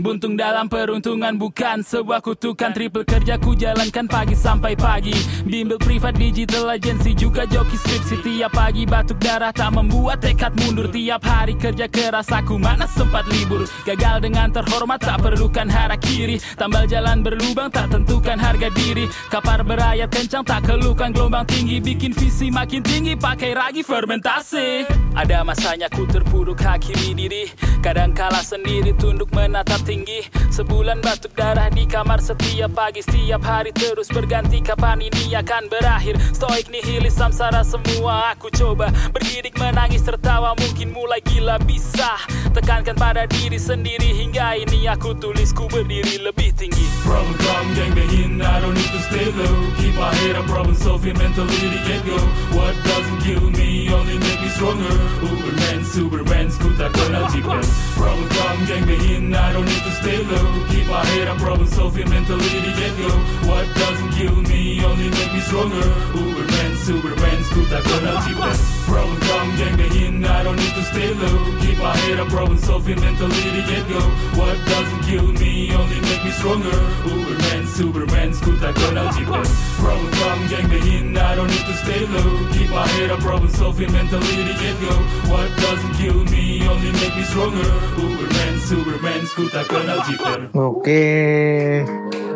[0.00, 2.72] Buntung dalam peruntungan bukan sebuah kutukan.
[2.72, 5.12] Triple kerja ku jalankan pagi sampai pagi.
[5.44, 8.88] Bimbel privat digital agency juga joki skripsi Tiap pagi.
[8.88, 10.88] Batuk darah tak membuat tekad mundur.
[10.88, 13.68] Tiap hari kerja keras aku mana sempat libur.
[13.84, 16.40] Gagal dengan terhormat tak perlukan hara kiri.
[16.56, 19.04] Tambal jalan berlubang tak tentukan harga diri.
[19.28, 21.76] Kapar berayat kencang tak kelukan gelombang tinggi.
[21.76, 24.88] Bikin visi makin tinggi pakai ragi fermentasi.
[25.12, 27.52] Ada masanya ku terpuruk hakimi diri.
[27.84, 30.22] Kadang kalah sendiri tunduk menatap tinggi
[30.54, 36.14] Sebulan batuk darah di kamar setiap pagi Setiap hari terus berganti kapan ini akan berakhir
[36.30, 42.22] Stoik nihilis samsara semua aku coba Bergidik menangis tertawa mungkin mulai gila bisa
[42.54, 47.92] Tekankan pada diri sendiri hingga ini aku tulis ku berdiri lebih tinggi Problem come, gang
[47.96, 49.56] banging, I don't need to stay low.
[49.80, 52.14] Keep my head up, problem solving mentality get go.
[52.54, 54.94] What doesn't kill me only make me stronger.
[55.24, 57.64] Uberman, Superman, ku tak kenal jipen.
[57.96, 60.46] Problem come, gang banging, I don't need to stay low.
[60.70, 63.10] Keep my head up, problem solving mentality get go.
[63.48, 65.86] What doesn't kill me only make me stronger.
[66.12, 68.56] Uberman, Superman, ku tak kenal jipen.
[68.84, 71.36] Problem come, gang banging, I don't need to stay low.
[71.62, 74.00] Keep my head up, problem solving mentality get go.
[74.36, 76.78] What doesn't kill me only make me stronger.
[77.08, 79.46] Uberman, Superman, ku tak kenal jipen.
[79.80, 82.30] Problem come, gang banging, I don't need to stay low.
[82.52, 84.94] Keep my head up, problem solving mentality get go.
[85.32, 87.70] What doesn't kill me only make me stronger.
[87.96, 90.52] Uberman, Superman, ku tak kenal jipen.
[90.52, 92.29] Oke.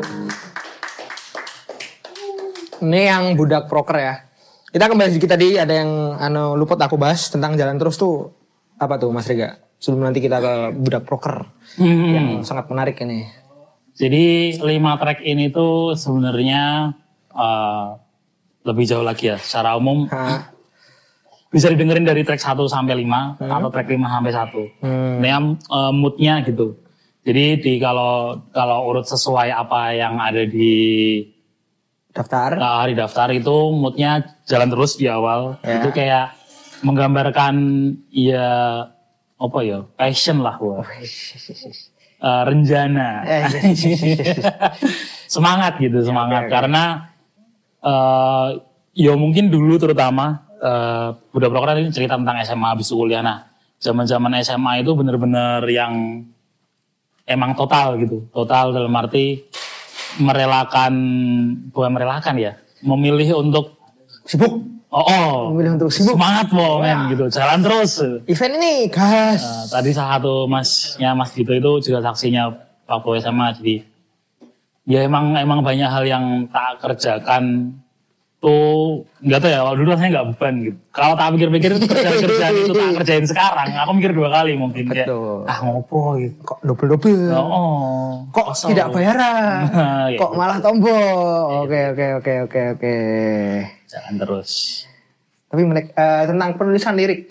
[2.85, 4.15] Ini yang budak proker ya.
[4.69, 8.35] Kita kembali sedikit tadi ada yang anu luput aku bahas tentang jalan terus tuh
[8.77, 9.57] apa tuh Mas Rega?
[9.79, 11.47] Sebelum nanti kita ke budak proker
[11.79, 13.25] yang sangat menarik ini.
[13.95, 16.91] Jadi lima track ini tuh sebenarnya
[17.31, 17.87] eh,
[18.67, 19.39] lebih jauh lagi ya.
[19.39, 20.51] Secara umum Hah.
[21.55, 24.83] bisa didengerin dari track 1 sampai 5 atau track 5 sampai 1.
[24.83, 25.15] Hmm.
[25.23, 26.75] Ini yang, eh, moodnya gitu.
[27.25, 31.23] Jadi di kalau kalau urut sesuai apa yang ada di
[32.15, 32.51] Daftar.
[32.57, 35.59] eh, hari daftar itu moodnya jalan terus di awal.
[35.67, 35.83] Ya.
[35.83, 36.39] Itu kayak
[36.87, 37.55] menggambarkan
[38.15, 38.49] ya
[39.35, 40.87] apa ya passion lah wah.
[42.25, 43.27] Eh, renjana.
[45.35, 46.55] Semangat gitu semangat oke, oke.
[46.55, 46.85] karena
[47.85, 48.49] eh
[48.95, 53.51] ya mungkin dulu terutama eh udah proker ini cerita tentang SMA habis kuliah nah
[53.83, 56.25] zaman zaman SMA itu bener-bener yang
[57.27, 59.45] emang total gitu total dalam arti
[60.19, 60.93] merelakan
[61.71, 62.53] bukan merelakan ya
[62.85, 63.75] memilih untuk
[64.25, 64.57] Sibuk.
[64.89, 66.17] oh, oh Memilih untuk sibuk.
[66.17, 67.91] semangat pokoknya gitu jalan terus
[68.25, 69.43] Event ini gas.
[69.45, 72.49] Nah, tadi salah satu masnya Mas Gito itu juga saksinya
[72.89, 73.75] waktu SMA jadi
[74.85, 77.73] ya emang emang banyak hal yang tak kerjakan
[78.45, 82.17] tuh nggak tahu ya kalau dulu rasanya nggak beban gitu kalau tak pikir-pikir itu kerjaan
[82.21, 85.09] kerjaan itu tak kerjain sekarang aku mikir dua kali mungkin kayak
[85.49, 87.33] ah ngopo gitu Kok double-double?
[87.33, 88.09] oh, oh.
[88.31, 88.69] Kok Kosong.
[88.77, 89.61] tidak bayaran?
[90.13, 91.65] Ya, Kok malah tombol?
[91.65, 92.95] Oke oke oke oke oke.
[93.89, 94.51] jalan terus
[95.49, 97.31] Tapi menarik eh, tentang penulisan lirik.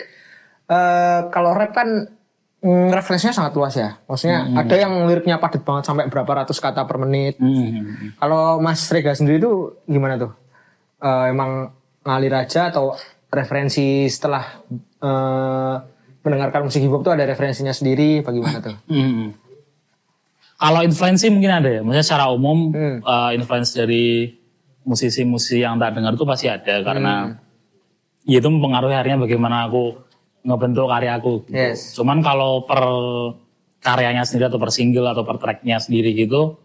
[0.64, 2.08] Eh, kalau rap kan
[2.58, 4.00] mm, referensinya sangat luas ya.
[4.08, 7.36] Maksudnya ada yang liriknya padat banget sampai berapa ratus kata per menit.
[7.36, 8.16] Hmm.
[8.16, 10.32] Kalau Mas Rega sendiri tuh gimana tuh?
[11.04, 11.68] Eh, emang
[12.00, 12.96] ngalir aja atau
[13.28, 14.64] referensi setelah
[15.04, 15.74] eh,
[16.24, 18.24] mendengarkan musik hip hop tuh ada referensinya sendiri?
[18.24, 18.76] Bagaimana tuh?
[18.88, 19.36] Hmm.
[20.54, 23.04] Kalau influensi mungkin ada ya, maksudnya secara umum Hmm.
[23.04, 24.32] uh, influence dari
[24.80, 27.36] musisi-musisi yang tak dengar itu pasti ada karena Hmm.
[28.24, 29.98] ya itu mempengaruhi akhirnya bagaimana aku
[30.40, 31.44] ngebentuk karya aku.
[31.44, 31.52] gitu.
[31.52, 31.92] Yes.
[31.92, 32.80] Cuman kalau per
[33.80, 36.56] karyanya sendiri atau per single atau per tracknya sendiri gitu,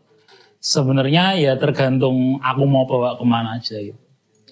[0.60, 4.00] sebenarnya ya tergantung aku mau bawa ke mana aja gitu.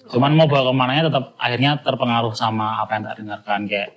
[0.08, 3.90] Cuman mau bawa ke mananya tetap akhirnya terpengaruh sama apa yang tak dengarkan kayak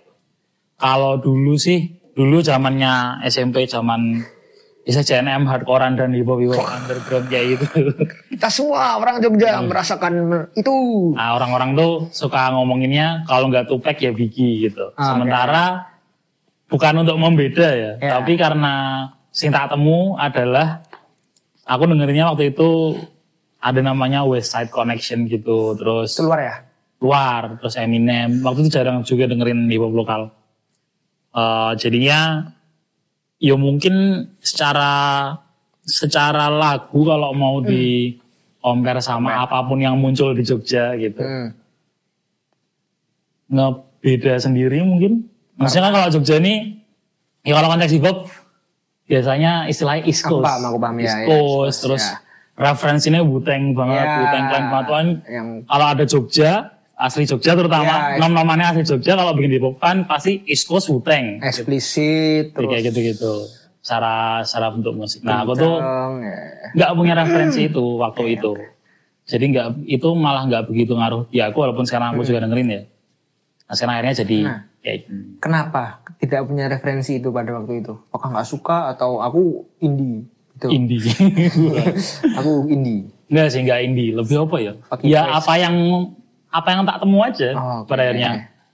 [0.76, 4.20] kalau dulu sih dulu zamannya SMP zaman
[4.82, 7.66] bisa JNM hardcorean dan hip hop hip hop underground kayak gitu.
[8.34, 10.14] Kita semua orang Jogja merasakan
[10.52, 10.74] itu.
[11.14, 14.90] Nah orang-orang tuh suka ngomonginnya kalau nggak tupek ya bigi gitu.
[14.98, 15.66] Ah, Sementara
[16.66, 18.18] bukan untuk membeda ya, Ya.
[18.18, 20.82] tapi karena sing tak temu adalah
[21.64, 22.98] aku dengerinnya waktu itu
[23.62, 26.56] ada namanya West Side Connection gitu, terus Keluar ya?
[26.98, 28.42] luar, terus Eminem.
[28.42, 30.22] Waktu itu jarang juga dengerin hip hop lokal.
[31.32, 32.52] Eh, jadinya
[33.40, 35.32] ya mungkin secara
[35.82, 38.14] secara lagu kalau mau di
[38.62, 41.50] compare sama apa pun yang muncul di Jogja gitu Hmm.
[43.50, 45.26] ngebeda sendiri mungkin
[45.58, 46.80] maksudnya kan kalau Jogja ini
[47.42, 48.30] ya kalau konteks hip hop
[49.10, 52.16] biasanya istilahnya East Coast paham, ya, East ya, Coast terus ya.
[52.62, 56.52] Referensinya Wu-Tang banget Ya, Wu-Tang Clan banget kan yang kalau ada Jogja
[56.94, 61.42] asli Jogja terutama Ya, nom-nomannya asli Jogja kalau bikin hop kan pasti East Coast Wu-Tang
[61.42, 63.34] eksplisit Jadi terus kayak gitu-gitu
[63.82, 65.26] secara secara bentuk musik.
[65.26, 66.38] Nah aku tuh kenceng, ya.
[66.78, 68.54] nggak punya referensi itu waktu itu.
[69.26, 72.82] Jadi nggak itu malah nggak begitu ngaruh di aku walaupun sekarang aku juga dengerin ya.
[73.66, 74.60] Nah sekarang akhirnya jadi Nah.
[74.82, 75.00] kayak
[75.42, 75.84] Kenapa
[76.18, 77.98] tidak punya referensi itu pada waktu itu?
[78.14, 80.30] Apakah nggak suka atau aku indie?
[80.64, 80.76] Gitu.
[81.00, 81.02] indie.
[82.38, 83.10] aku indie.
[83.26, 84.74] Enggak sih nggak indie, lebih apa ya?
[84.84, 85.36] Pakai ya phrase.
[85.40, 85.76] apa yang
[86.48, 87.88] apa yang tak temu aja Oh, oke.
[87.88, 88.32] pada akhirnya.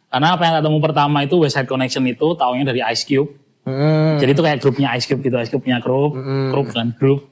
[0.07, 3.29] Karena apa yang tak temu pertama itu West Side Connection itu taunya dari Ice Cube.
[3.63, 4.15] Hmm.
[4.17, 6.15] Jadi itu kayak grupnya Ice Cube gitu, Ice Cube punya grup,
[6.49, 7.27] grup kan grup.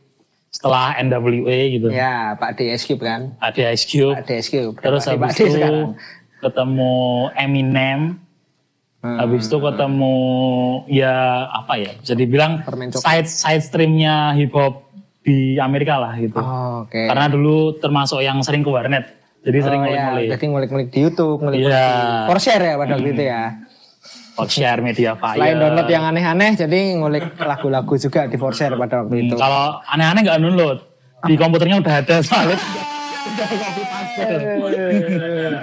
[0.47, 3.35] Setelah NWA gitu, Ya, Pak D Ice Cube kan.
[3.37, 4.13] ada Ice Cube.
[4.13, 4.75] Pak D Ice Cube.
[4.77, 5.87] Terus Pak D- habis Pak D itu sekarang.
[6.39, 6.95] ketemu
[7.33, 7.99] Eminem.
[9.05, 9.21] Hmm.
[9.21, 10.17] Habis itu ketemu
[10.89, 11.13] ya
[11.45, 11.93] apa ya?
[11.93, 13.05] Bisa dibilang Permen coklat.
[13.05, 14.89] side side streamnya hip hop
[15.21, 16.41] di Amerika lah gitu.
[16.41, 17.05] Oh, Oke.
[17.05, 19.05] Karena dulu termasuk yang sering ke warnet.
[19.45, 20.29] Jadi sering Oh, ya, ngulik-ngulik.
[20.33, 21.85] Jadi ngulik-ngulik di YouTube, ngulik-ngulik Iya.
[21.85, 23.41] di Forshare ya pada waktu itu ya.
[24.45, 25.37] share media fire.
[25.37, 29.33] Selain download yang aneh-aneh, jadi ngulik lagu-lagu juga di Forshare pada waktu itu.
[29.33, 30.77] Hmm, Kalau aneh-aneh nggak download.
[31.23, 32.57] Di komputernya udah ada soalnya.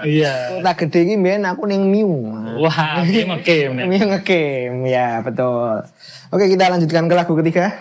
[0.02, 0.58] Iya.
[0.58, 2.10] Kota gede ini mbien aku ning Miu.
[2.58, 3.84] Wah, game game nih.
[3.86, 5.86] Miu ngegame, ya betul.
[6.32, 7.72] Oke kita lanjutkan ke lagu ketiga.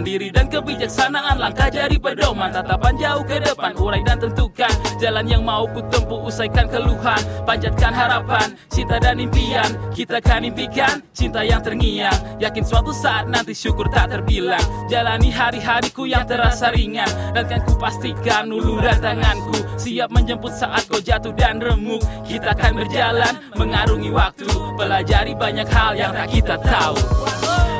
[0.00, 5.44] Diri dan kebijaksanaan, langkah jadi pedoman Tatapan jauh ke depan, urai dan tentukan Jalan yang
[5.44, 11.60] mau ku tempuh, usaikan keluhan Panjatkan harapan, cinta dan impian Kita kan impikan, cinta yang
[11.60, 14.64] terngiang Yakin suatu saat nanti syukur tak terbilang.
[14.88, 21.00] Jalani hari-hariku yang terasa ringan Dan kan ku pastikan uluran tanganku Siap menjemput saat kau
[21.00, 22.04] jatuh dan remuk.
[22.28, 24.44] Kita akan berjalan mengarungi waktu.
[24.76, 27.00] Pelajari banyak hal yang tak kita tahu.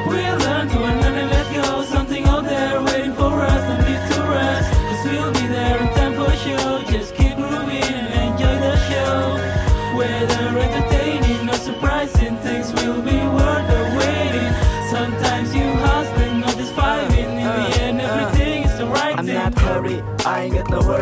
[0.09, 1.39] We learn to unlearn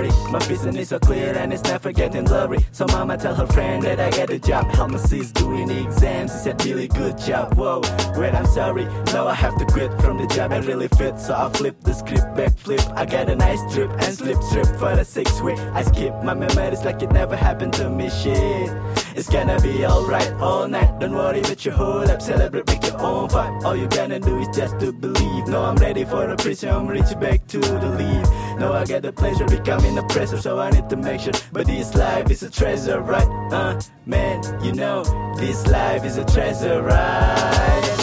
[0.07, 2.59] My vision is so clear and it's never getting blurry.
[2.71, 4.71] So mama tell her friend that I get a job.
[4.71, 6.31] Help my sis doing exams.
[6.33, 7.55] She said really good job.
[7.55, 7.81] Whoa,
[8.17, 8.85] wait, I'm sorry.
[9.13, 11.19] Now I have to quit from the job I really fit.
[11.19, 12.97] So I flip the script, backflip.
[12.97, 15.59] I got a nice trip and slip trip for the six week.
[15.59, 18.09] I skip my memories like it never happened to me.
[18.09, 18.71] Shit.
[19.17, 21.01] It's gonna be alright all night.
[21.01, 22.23] Don't worry about your whole up.
[22.23, 23.65] Celebrate, make your own vibe.
[23.65, 25.49] All you gonna do is just to believe.
[25.49, 26.69] No, I'm ready for the prison.
[26.69, 28.27] I'm reach back to the lead.
[28.59, 31.33] No, I get the pleasure becoming a pressure, so I need to make sure.
[31.53, 33.29] But this life is a treasure, right?
[33.53, 35.05] Uh, man, you know,
[35.37, 37.94] this life is a treasure, right?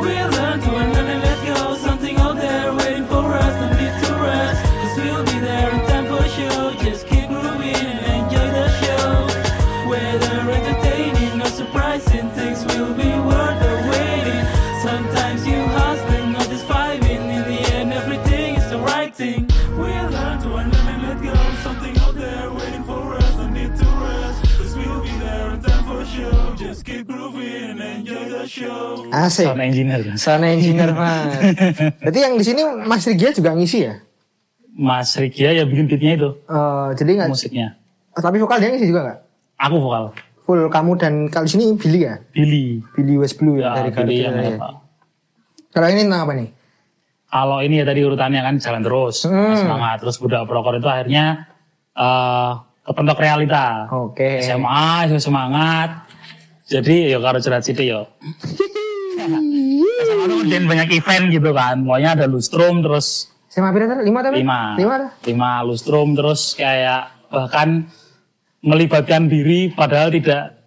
[0.00, 0.33] We
[29.16, 29.46] Asik.
[29.46, 30.00] Sound engineer.
[30.16, 31.30] Sound engineer mas.
[32.02, 33.94] Berarti yang di sini Mas Rigia juga ngisi ya?
[34.70, 37.78] Mas Rigia ya bikin beatnya itu, Eh, jadi nggak, musiknya.
[38.12, 39.18] tapi vokal dia ngisi juga nggak?
[39.60, 40.04] Aku vokal.
[40.42, 42.18] Full kamu dan kalau di sini Billy ya?
[42.30, 42.82] Billy.
[42.92, 44.58] Billy West Blue ya, Ya, dari Billy yang ya.
[45.70, 46.48] Kalau ini tentang apa nih?
[47.26, 49.54] Kalau ini ya tadi urutannya kan jalan terus, Hmm.
[49.56, 49.96] semangat.
[49.98, 51.48] Terus budak prokor itu akhirnya
[51.92, 52.50] eh
[52.82, 53.88] kepentok realita.
[53.90, 54.38] Oke.
[54.38, 56.06] SMA, itu semangat.
[56.64, 58.06] Jadi ya karo cerat situ yo.
[59.14, 59.40] SMA
[60.26, 61.76] itu dan banyak event gitu kan.
[61.82, 64.02] Pokoknya ada lustrum terus Sama berapa?
[64.02, 64.42] Lima tapi?
[64.42, 64.74] lima.
[64.74, 65.10] Lima tuh?
[65.30, 67.86] Lima lustrum terus kayak bahkan
[68.64, 70.58] melibatkan diri padahal tidak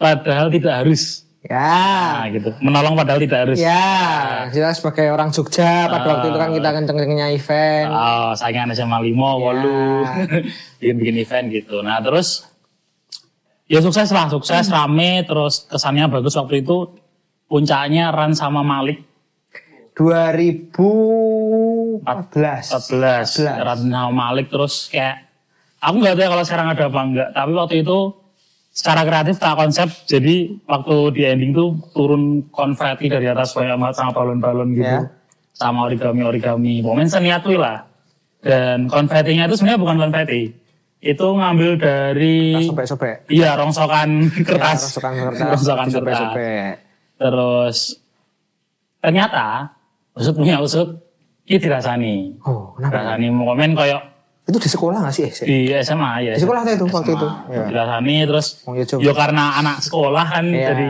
[0.00, 1.26] padahal tidak harus.
[1.42, 2.22] Ya.
[2.22, 2.50] Nah gitu.
[2.62, 3.58] Menolong padahal tidak harus.
[3.58, 7.88] Ya, kita sebagai orang Jogja pada waktu itu kan kita kenceng-kencengnya event.
[7.90, 10.06] Oh, saingan SMA lima, walu,
[10.78, 11.82] bikin-bikin event gitu.
[11.82, 12.46] Nah terus
[13.66, 17.01] ya sukses lah, sukses rame, terus kesannya bagus waktu itu.
[17.52, 19.04] Puncaknya Ran sama Malik
[19.92, 20.72] 2000
[22.00, 22.00] 14.
[22.00, 23.60] 14 14.
[23.60, 25.28] Radin sama Malik terus kayak
[25.78, 27.98] aku nggak tahu ya kalau sekarang ada apa enggak tapi waktu itu
[28.72, 30.34] secara kreatif tak konsep jadi
[30.64, 35.12] waktu di ending tuh turun konfeti dari atas banyak banget sama balon-balon gitu Ya.
[35.52, 37.84] sama origami-origami momen seniat tuh lah
[38.40, 40.56] dan konfetinya itu sebenarnya bukan konfeti
[40.98, 43.28] itu ngambil dari Sobek-sobek.
[43.28, 45.44] iya rongsokan kertas Ya, rongsokan kertas.
[45.44, 46.81] rongsokan kertas Sobek-sobek.
[47.22, 48.02] Terus
[48.98, 49.72] ternyata
[50.12, 50.98] usut punya usut
[51.44, 52.92] ini dirasani Oh, kenapa?
[53.16, 54.02] dirasani komen kayak
[54.42, 55.30] Itu di sekolah gak sih?
[55.46, 56.32] Di SMA ya.
[56.34, 57.28] Di sekolah itu waktu itu.
[57.46, 57.62] Ya.
[57.70, 60.66] Dirasani terus Oh, ya, yo karena anak sekolah kan Iya.
[60.66, 60.88] jadi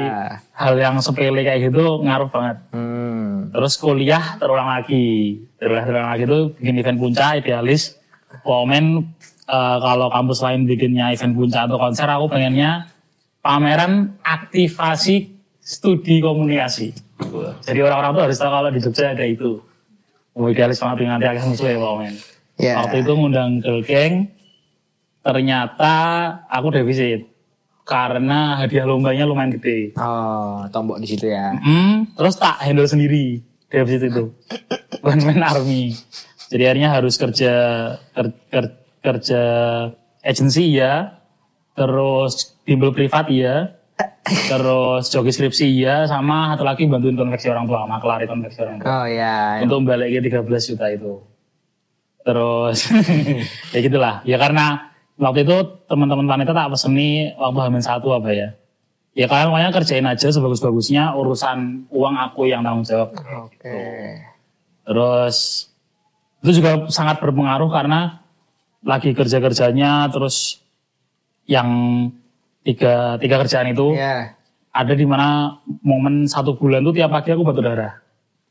[0.56, 2.56] hal yang sepele kayak gitu ngaruh banget.
[2.72, 3.52] Hmm.
[3.52, 5.36] Terus kuliah terulang lagi.
[5.60, 8.00] Terulang, terulang lagi itu bikin event puncak idealis.
[8.40, 9.12] Komen
[9.44, 12.88] eh, kalau kampus lain bikinnya event puncak atau konser aku pengennya
[13.44, 15.31] pameran aktivasi
[15.62, 16.90] studi komunikasi.
[17.62, 19.62] Jadi orang-orang tuh harus tahu kalau di Jogja ada itu.
[20.34, 22.12] Idealis banget dengan nanti akan sesuai komen.
[22.58, 22.74] Ya.
[22.82, 24.32] Waktu itu ngundang girl gang,
[25.20, 25.94] ternyata
[26.48, 27.28] aku defisit.
[27.82, 29.90] Karena hadiah lombanya lumayan gede.
[29.98, 31.50] Oh, tombok di situ ya.
[31.52, 34.30] Hmm, terus tak handle sendiri defisit itu.
[35.02, 35.98] One man army.
[36.46, 37.52] Jadi akhirnya harus kerja
[38.14, 39.42] ker- ker- kerja
[40.22, 41.18] agency ya,
[41.74, 43.74] terus bimbel privat ya,
[44.48, 48.86] terus joki skripsi ya, sama satu lagi bantuin konveksi orang tua, maklari konveksi orang tua
[48.88, 49.60] Oh ya.
[49.60, 51.12] untuk balik ke 13 juta itu.
[52.22, 52.78] Terus
[53.74, 54.14] ya gitulah.
[54.22, 55.56] Ya karena waktu itu
[55.90, 58.48] teman-teman wanita tak peseni waktu hamil satu apa ya.
[59.12, 63.12] Ya kalian pokoknya kerjain aja sebagus-bagusnya urusan uang aku yang tanggung jawab.
[63.44, 63.76] Oke.
[64.88, 65.68] Terus
[66.42, 68.24] itu juga sangat berpengaruh karena
[68.82, 70.58] lagi kerja-kerjanya terus
[71.46, 71.68] yang
[72.62, 74.34] tiga tiga kerjaan itu Ya.
[74.70, 77.98] ada di mana momen satu bulan tuh tiap pagi aku batuk darah.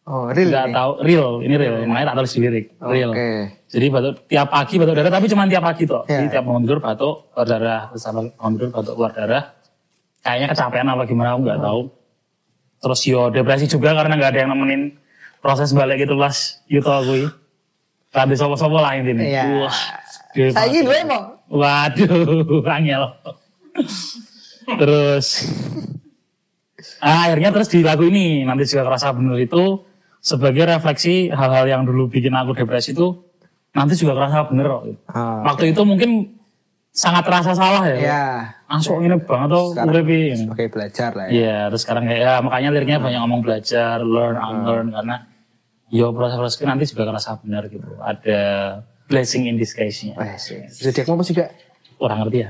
[0.01, 0.73] Oh, real nih?
[0.73, 2.65] tahu real, ini real, makanya tak tulis di lirik.
[2.79, 3.11] Real.
[3.13, 3.29] Oke.
[3.69, 6.01] Jadi batuk tiap pagi batuk darah tapi cuma tiap pagi tuh.
[6.03, 6.31] Jadi Ya.
[6.31, 9.43] tiap bangun tidur batuk keluar darah, terus bangun tidur batuk keluar darah.
[10.21, 11.81] Kayaknya kecapean apa gimana aku nggak tahu.
[12.81, 14.81] Terus yo depresi juga karena nggak ada yang nemenin
[15.37, 17.13] proses balik itu pas Yuto aku.
[18.11, 19.21] Tadi sopo-sopo lah intinya.
[19.23, 19.43] Iya.
[19.63, 19.79] Wah.
[20.33, 20.83] banget.
[20.83, 21.23] gue mau.
[21.47, 23.03] Waduh, angel.
[24.81, 25.47] terus
[27.01, 29.83] ah, akhirnya terus di lagu ini nanti juga kerasa bener itu
[30.21, 33.25] sebagai refleksi hal-hal yang dulu bikin aku depresi itu
[33.73, 34.83] nanti juga kerasa bener kok.
[35.09, 36.37] Ah, Waktu itu mungkin
[36.91, 37.97] sangat terasa salah ya.
[37.97, 38.25] Ya.
[38.67, 39.65] Langsung ini banget tuh
[40.05, 40.35] ini.
[40.47, 41.31] Sebagai belajar lah ya.
[41.31, 45.15] Iya, terus sekarang kayak ya makanya liriknya banyak ngomong belajar, learn, unlearn karena
[45.91, 47.89] yo proses-proses nanti juga kerasa benar gitu.
[47.99, 48.39] Ada
[49.11, 50.15] blessing in disguise-nya.
[50.71, 51.51] Zodiakmu apa sih gak?
[51.99, 52.49] Orang ngerti ya.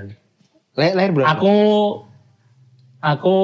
[0.76, 1.28] Lahir, lahir bulan?
[1.36, 1.56] Aku
[3.02, 3.36] aku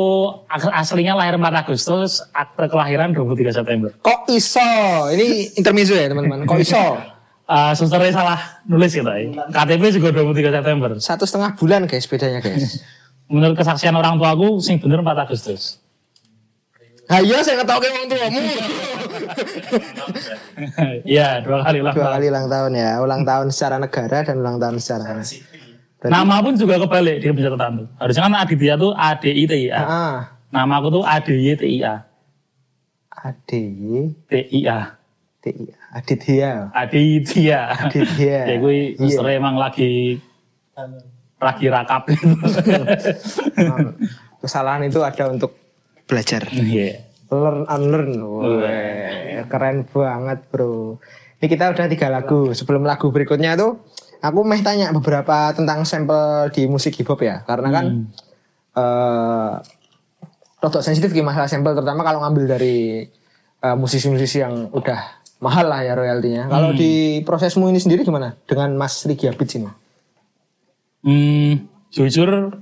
[0.47, 3.89] as- aslinya lahir 4 Agustus, akte kelahiran 23 September.
[3.99, 4.63] Kok iso?
[5.11, 6.47] Ini intermezzo ya teman-teman.
[6.47, 6.79] Kok iso?
[7.47, 9.43] Uh, susternya salah nulis gitu ya.
[9.51, 10.89] KTP juga 23 September.
[11.03, 12.79] Satu setengah bulan guys bedanya guys.
[13.33, 15.83] Menurut kesaksian orang tua aku, sing bener 4 Agustus.
[17.07, 18.39] Hayo saya nggak tahu kayak orang tuamu.
[21.07, 21.93] Iya, dua kali lah.
[21.93, 22.91] Dua kali ulang tahun ya.
[22.99, 25.21] Ulang tahun secara negara dan ulang tahun secara.
[25.97, 27.87] Berarti- Nama pun juga kebalik di pencatatan tuh.
[27.97, 29.81] Harusnya kan Aditya tuh A D I T I A.
[29.81, 31.95] Ah, Nama aku tuh A D Y T I A.
[33.17, 33.63] Adi,
[34.23, 34.93] T I A.
[35.37, 35.51] Di,
[35.89, 36.69] Aditya.
[36.71, 37.59] Aditya.
[37.81, 38.39] Aditya.
[38.49, 38.99] Ya gue Iya.
[38.99, 40.21] suster emang lagi
[41.37, 42.05] lagi rakap.
[44.37, 45.57] Kesalahan itu ada untuk
[46.05, 46.45] belajar.
[46.47, 47.03] Iya.
[47.27, 48.11] Learn unlearn.
[48.21, 51.01] Wah, keren banget bro.
[51.37, 52.53] Ini kita udah tiga lagu.
[52.53, 53.81] Sebelum lagu berikutnya tuh,
[54.21, 57.43] aku meh tanya beberapa tentang sampel di musik hip hop ya.
[57.43, 57.85] Karena kan
[58.77, 59.53] eh
[60.57, 63.05] rodok sensitif di masalah sampel, terutama kalau ngambil dari
[63.61, 66.49] eh, musisi-musisi yang udah mahal lah ya royaltinya.
[66.49, 69.69] Kalau di prosesmu ini sendiri gimana dengan Mas Rigi Abid ini?
[71.05, 72.57] Hmm, jujur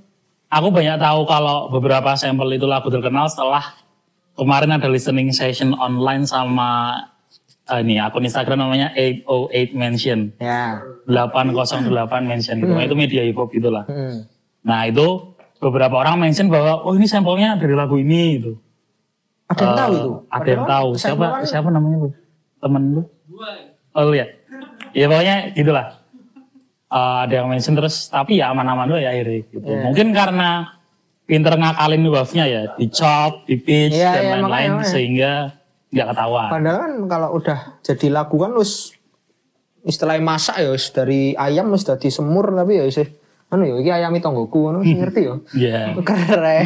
[0.52, 3.76] aku banyak tahu kalau beberapa sampel itu lagu terkenal setelah
[4.36, 7.00] kemarin ada listening session online sama
[7.68, 10.20] eh, ini akun Instagram namanya 808 Mention.
[10.38, 10.82] Ya.
[11.06, 11.86] 808
[12.24, 12.72] Mention gitu.
[12.74, 13.86] Itu media hip hop itulah.
[13.86, 14.26] Hmm.
[14.62, 18.54] Nah, itu beberapa orang mention bahwa oh ini sampelnya dari lagu ini gitu.
[19.46, 20.12] Ada yang tahu Eh, itu?
[20.28, 20.88] Ada yang tahu.
[20.96, 22.10] Siapa sampel- siapa namanya lu?
[22.58, 23.02] Temen lu?
[23.92, 24.26] Oh lu ya?
[24.92, 25.86] Ya pokoknya gitulah.
[26.88, 29.58] Eh, ada yang mention terus tapi ya aman-aman dulu ya akhirnya gitu.
[29.64, 29.82] Iya.
[29.84, 30.50] Mungkin karena
[31.26, 34.86] pinter ngakalin wave-nya ya, di chop, di pitch Iya, dan iya, lain-lain makanya.
[34.88, 35.32] sehingga
[35.96, 36.50] nggak ketahuan.
[36.52, 38.92] Padahal kan kalau udah jadi lagu kan wis
[39.88, 43.00] istilahnya masak ya wis dari ayam wis dari semur tapi ya wis
[43.48, 45.36] anu ya iki ayam tonggoku anu wis ngerti ya.
[45.56, 45.80] Iya.
[46.08, 46.64] Keren.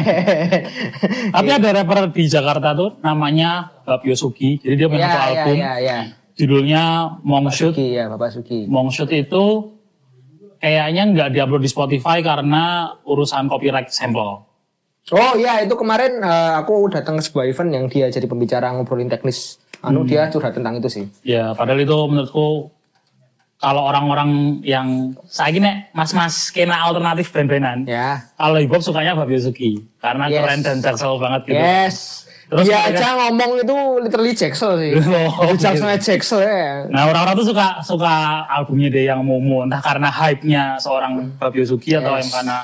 [1.30, 4.58] Tapi ada rapper di Jakarta tuh namanya Bab Yosugi.
[4.58, 5.56] Jadi dia punya ya, satu ya, album.
[5.62, 5.98] ya, ya.
[6.34, 6.82] judulnya
[7.22, 7.78] Mongshoot.
[7.78, 8.66] Suki ya Bapak Suki.
[8.66, 9.44] Mongshoot itu
[10.58, 14.49] kayaknya nggak diupload di Spotify karena urusan copyright sampel.
[15.10, 19.06] Oh iya itu kemarin eh, aku datang ke sebuah event yang dia jadi pembicara ngobrolin
[19.06, 19.58] teknis.
[19.80, 21.04] Anu dia curhat tentang itu sih.
[21.22, 22.68] Ya, padahal itu menurutku
[23.56, 28.28] kalau orang-orang yang saya gini mas-mas skena alternatif band-bandan, Ya.
[28.34, 30.36] kalau hip hop sukanya Fabio Suki karena Yes.
[30.38, 31.56] keren dan jaksel banget gitu.
[31.56, 31.96] Yes.
[32.46, 34.92] Terus dia mereka- aja ngomong itu literally Jacksel sih.
[35.38, 36.88] Oh, Itu Jacksel Jacksel ya.
[36.88, 38.12] Nah orang-orang tuh suka suka
[38.48, 42.26] albumnya dia yang Momo entah karena hype-nya seorang Fabio Suki atau Yes.
[42.26, 42.58] yang karena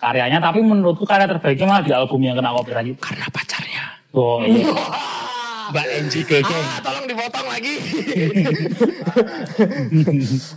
[0.00, 3.84] karyanya tapi menurutku karya terbaiknya malah di album yang kena copyright itu Karena pacarnya.
[4.16, 4.72] oh, iya.
[5.70, 7.74] Mbak Enji Keke Ah, tolong dipotong lagi.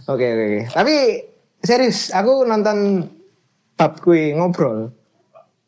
[0.09, 0.61] Oke oke oke.
[0.73, 0.95] Tapi
[1.61, 3.05] serius, aku nonton
[3.77, 4.89] bab kue ngobrol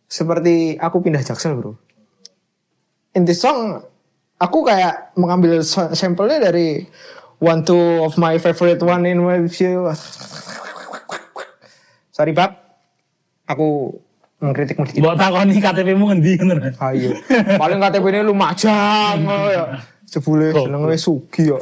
[0.09, 1.77] seperti aku pindah Jaksel bro.
[3.13, 3.85] In this song,
[4.41, 5.61] aku kayak mengambil
[5.93, 6.89] sampelnya dari
[7.37, 9.85] one two of my favorite one in my view.
[12.09, 12.64] Sorry bab,
[13.45, 13.97] aku
[14.41, 15.01] mengkritikmu dikit.
[15.01, 16.53] Mbok takoni KTP-mu ngendi ngono.
[16.81, 17.09] Ayo.
[17.61, 19.63] Paling KTP ini Lumajang ngono ya.
[20.05, 21.59] Jebule jenenge Sugi ya.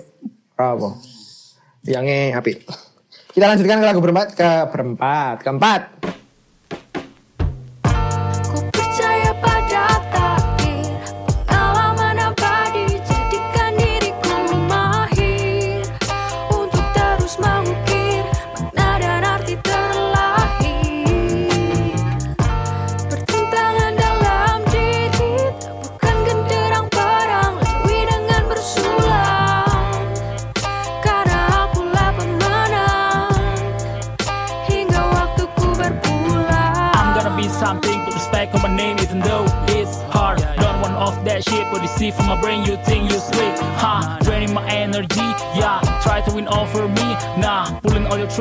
[0.60, 0.90] Apa?
[1.88, 2.64] Yange apik.
[3.34, 5.82] Kita lanjutkan ke lagu berempat ke berempat, keempat.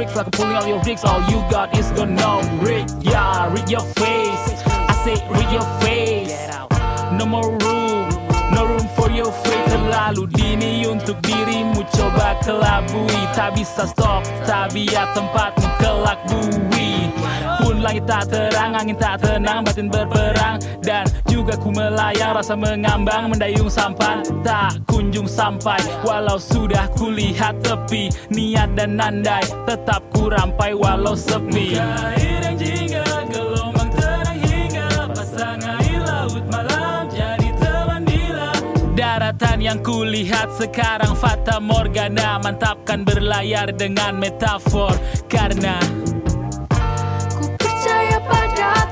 [0.03, 1.05] Tricks like pulling all your tricks.
[1.05, 4.63] All you got is gonna know, read, yeah, read your face.
[4.67, 6.49] I say read your face.
[7.19, 7.62] No more
[9.93, 11.85] Terlalu dini untuk dirimu.
[11.93, 17.13] Coba kelabui Tak bisa stop, tak biar tempatmu kelak bui.
[17.61, 20.57] Pun langit tak terang, angin tak tenang, batin berperang.
[20.81, 24.25] Dan juga ku melayang, rasa mengambang, mendayung sampan.
[24.41, 25.77] Tak kunjung sampai,
[26.09, 28.09] walau sudah kulihat tepi.
[28.33, 31.77] Niat dan nandai, tetap ku rampai walau sepi
[39.33, 44.93] Daratan yang kulihat sekarang Fata Morgana Mantapkan berlayar dengan metafor.
[45.25, 45.81] Karena
[47.33, 48.92] Ku percaya pada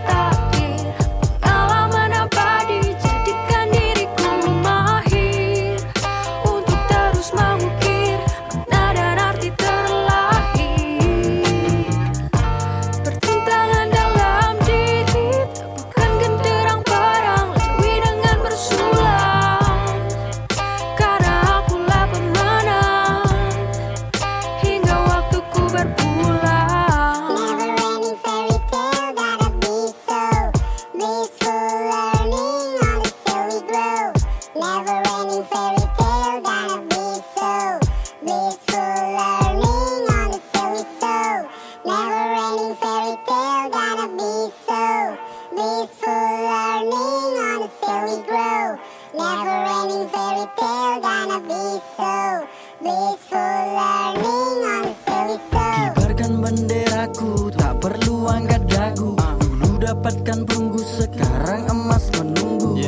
[55.51, 62.81] Kibarkan benderaku Tak perlu angkat dagu Dulu dapatkan perunggu Sekarang emas menunggu.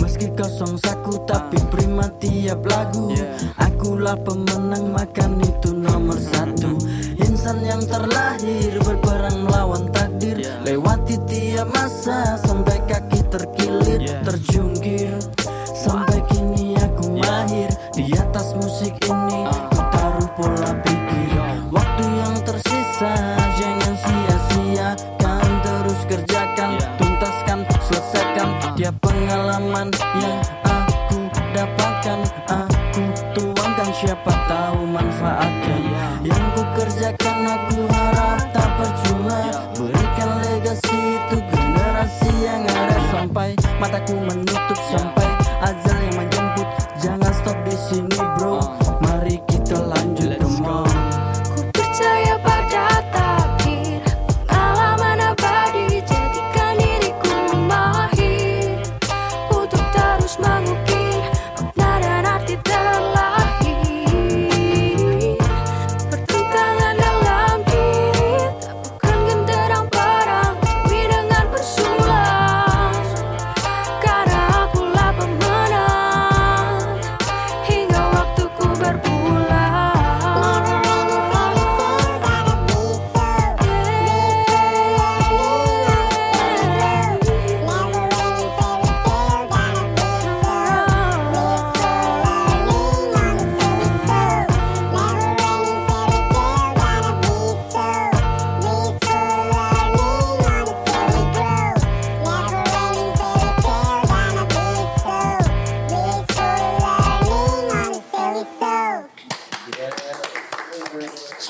[0.00, 3.14] Meski kosong saku Tapi prima tiap lagu.
[3.58, 6.78] Akulah pemenang Makan itu nomor satu.
[7.20, 9.09] Insan yang terlahir Berperang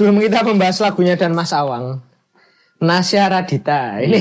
[0.01, 2.01] Sebelum kita membahas lagunya dan Mas Awang,
[2.81, 4.01] Nasya Radita.
[4.01, 4.17] Ini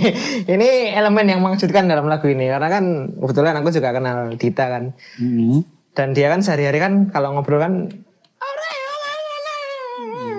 [0.56, 4.96] ini elemen yang mengejutkan dalam lagu ini karena kan kebetulan aku juga kenal Dita kan.
[5.20, 5.68] Hmm.
[5.92, 7.92] Dan dia kan sehari-hari kan kalau ngobrol kan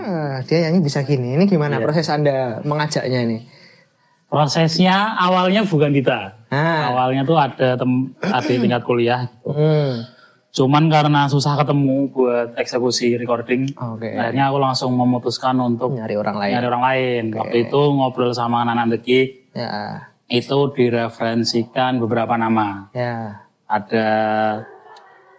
[0.10, 1.38] Ah, dia nyanyi bisa gini.
[1.38, 3.46] Ini gimana proses Anda mengajaknya ini?
[4.26, 6.34] Prosesnya awalnya bukan Dita.
[6.50, 6.98] Ah.
[6.98, 9.30] Awalnya tuh ada tem adik tingkat kuliah.
[9.30, 9.54] gitu.
[9.54, 10.18] Hmm.
[10.50, 14.10] Cuman karena susah ketemu buat eksekusi recording, Oke.
[14.10, 16.52] akhirnya aku langsung memutuskan untuk Nyari orang lain.
[16.58, 17.24] nyari orang lain.
[17.38, 20.10] Waktu itu ngobrol sama Nana Deki, Ya.
[20.26, 22.89] itu direferensikan beberapa nama.
[22.97, 23.45] Ya.
[23.70, 24.10] Ada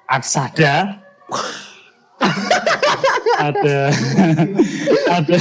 [0.06, 1.02] Aksada,
[3.40, 3.78] ada
[5.18, 5.38] ada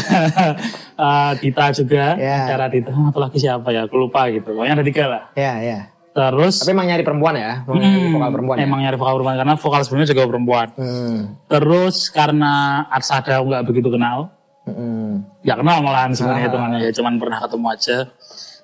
[0.98, 2.50] uh, Dita juga, Ya.
[2.50, 4.50] cara Dita atau lagi siapa ya, aku lupa gitu.
[4.50, 5.24] Pokoknya ada tiga lah.
[5.34, 5.80] Ya, ya.
[6.10, 7.62] Terus Tapi emang nyari perempuan ya?
[7.64, 8.64] Mau nyari Hmm, vokal perempuan ya?
[8.66, 10.68] emang nyari vokal perempuan karena vokal sebelumnya juga perempuan.
[10.74, 11.18] Hmm.
[11.46, 12.54] Terus karena
[12.90, 14.18] Aksada aku nggak begitu kenal,
[14.66, 15.22] Hmm.
[15.42, 16.48] nggak kenal malahan sebenarnya Ah.
[16.50, 17.98] hitungannya ya cuman pernah ketemu aja.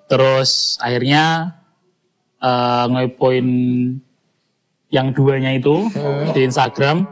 [0.05, 1.23] Terus akhirnya
[2.37, 3.47] eh ngepoin
[4.89, 6.33] yang duanya itu Hmm.
[6.33, 7.05] di Instagram.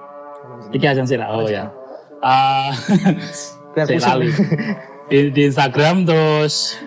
[0.69, 1.69] Iki aja sih oh ya.
[2.23, 2.71] Eh,
[4.01, 4.29] kali.
[5.07, 6.77] di, di Instagram terus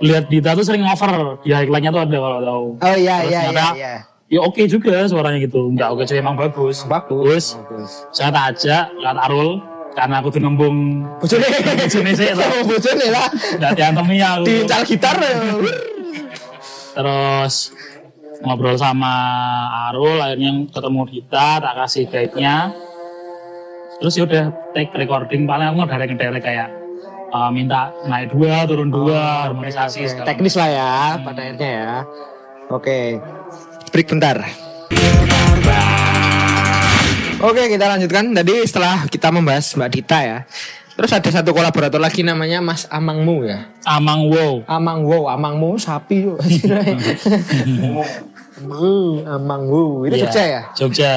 [0.00, 2.66] lihat Dita tuh sering over di highlightnya tuh ada kalau tahu.
[2.80, 3.94] Oh iya, Terus iya, iya, ternyata, iya.
[4.30, 5.74] Ya oke juga suaranya gitu.
[5.74, 6.86] Enggak oke cuma emang bagus.
[6.86, 7.58] Bagus.
[7.58, 9.58] Terus saya tak ajak lihat Arul
[9.90, 11.46] karena aku tuh nembung Bojone.
[11.50, 12.46] bojone sih tuh.
[12.54, 13.26] Oh, bojone lah.
[13.58, 14.44] Nggak diantemi aku.
[14.46, 15.16] Diincal gitar.
[16.94, 17.54] Terus
[18.40, 19.12] ngobrol sama
[19.90, 22.56] Arul akhirnya ketemu Dita tak kasih guide-nya.
[24.00, 26.68] Terus ya udah take recording paling aku ngedirect ngedirect kayak
[27.32, 31.92] uh, minta naik dua turun dua harmonisasi segala Teknis lah ya pada akhirnya ya.
[32.70, 33.18] Oke.
[33.90, 34.36] Break bentar.
[37.40, 38.24] Oke kita lanjutkan.
[38.36, 40.38] Tadi setelah kita membahas Mbak Dita ya.
[41.00, 43.72] Terus ada satu kolaborator lagi namanya Mas Amangmu ya.
[43.88, 44.60] Amang wow.
[44.68, 46.38] Amang wow, Amangmu sapi yuk.
[48.60, 50.04] Hmm, Amangmu.
[50.04, 50.62] Itu Iya, Jogja ya?
[50.76, 51.14] Jogja.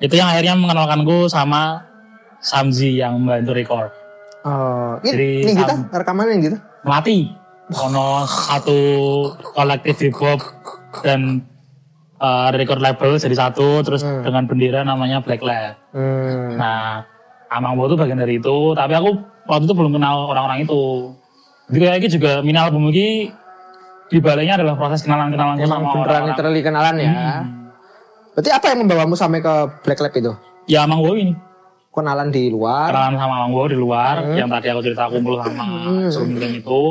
[0.00, 1.84] Itu yang akhirnya mengenalkanku sama
[2.40, 3.90] Samzi yang membantu record.
[5.02, 6.56] Ini, Jadi ini kita rekaman ini gitu.
[6.84, 7.18] Melati.
[7.68, 8.80] Ono satu
[9.52, 10.40] kolektif hip hop
[11.04, 11.44] dan
[12.16, 15.76] uh, record label jadi satu terus dengan bendera namanya Black Lab.
[15.92, 16.56] Hmm.
[16.56, 17.04] Nah,
[17.52, 21.12] Amang Bo itu bagian dari itu, tapi aku waktu itu belum kenal orang-orang itu.
[21.68, 23.28] Jadi kayak ini juga mini album ini
[24.08, 26.28] di baliknya adalah proses kenalan-kenalan Emang sama beneran orang-orang.
[26.32, 27.12] literally kenalan ya.
[28.32, 30.32] Berarti apa yang membawamu sampai ke Black Lab itu?
[30.64, 31.36] Ya Amang Bo ini.
[31.88, 32.94] Kenalan di luar.
[32.94, 35.66] kenalan sama Amang Wo di luar yang tadi aku cerita kumpul sama
[36.06, 36.82] Surmiling itu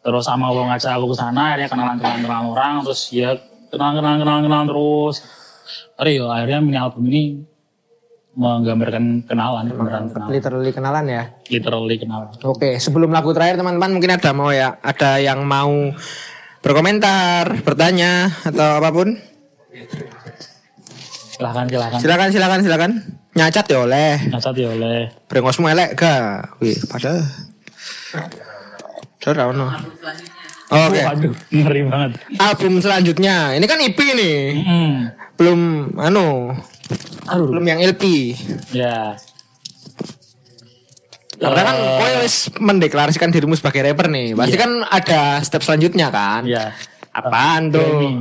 [0.00, 3.32] terus sama Wo ngajak aku ke sana akhirnya kenalan kenalan kenalan orang terus ya
[3.68, 5.16] kenalan kenalan kenalan kenalan terus
[5.96, 7.22] Aduh ya akhirnya mini album ini
[8.36, 11.22] menggambarkan kenalan beneran kenalan Literally kenalan ya.
[11.48, 15.72] literally kenalan Oke, sebelum lagu terakhir teman-teman mungkin ada mau ya, ada yang mau
[16.60, 19.16] berkomentar, bertanya atau apa pun.
[21.36, 22.90] Silahkan silahkan Silakan silakan silakan.
[23.32, 24.16] Nyacat ya oleh.
[24.26, 26.40] nyacat ya oleh Brengosmu elek ga?
[26.56, 27.20] Wih, pada.
[29.18, 29.68] Sudah ono.
[30.66, 30.98] Oke.
[30.98, 33.54] waduh ngeri banget Album selanjutnya.
[33.54, 34.36] Ini kan EP nih.
[34.58, 34.94] Hmm.
[35.36, 35.60] Belum
[35.94, 36.56] anu.
[37.24, 38.34] aduh Belum yang LP.
[38.72, 39.14] ya
[41.36, 44.32] Karena kan kau harus mendeklarasikan dirimu sebagai rapper nih.
[44.32, 44.62] Pasti Iya.
[44.64, 46.48] kan ada step selanjutnya kan?
[46.48, 46.72] ya
[47.12, 47.84] Apaan tuh?
[47.84, 48.12] Grammy.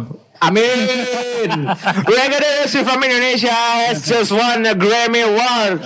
[0.41, 1.69] Amin.
[2.07, 5.79] We're gonna see from Indonesia has just won a Grammy Award.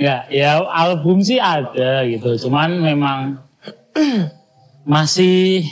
[0.00, 3.36] ya ya album sih ada gitu cuman memang
[4.88, 5.68] masih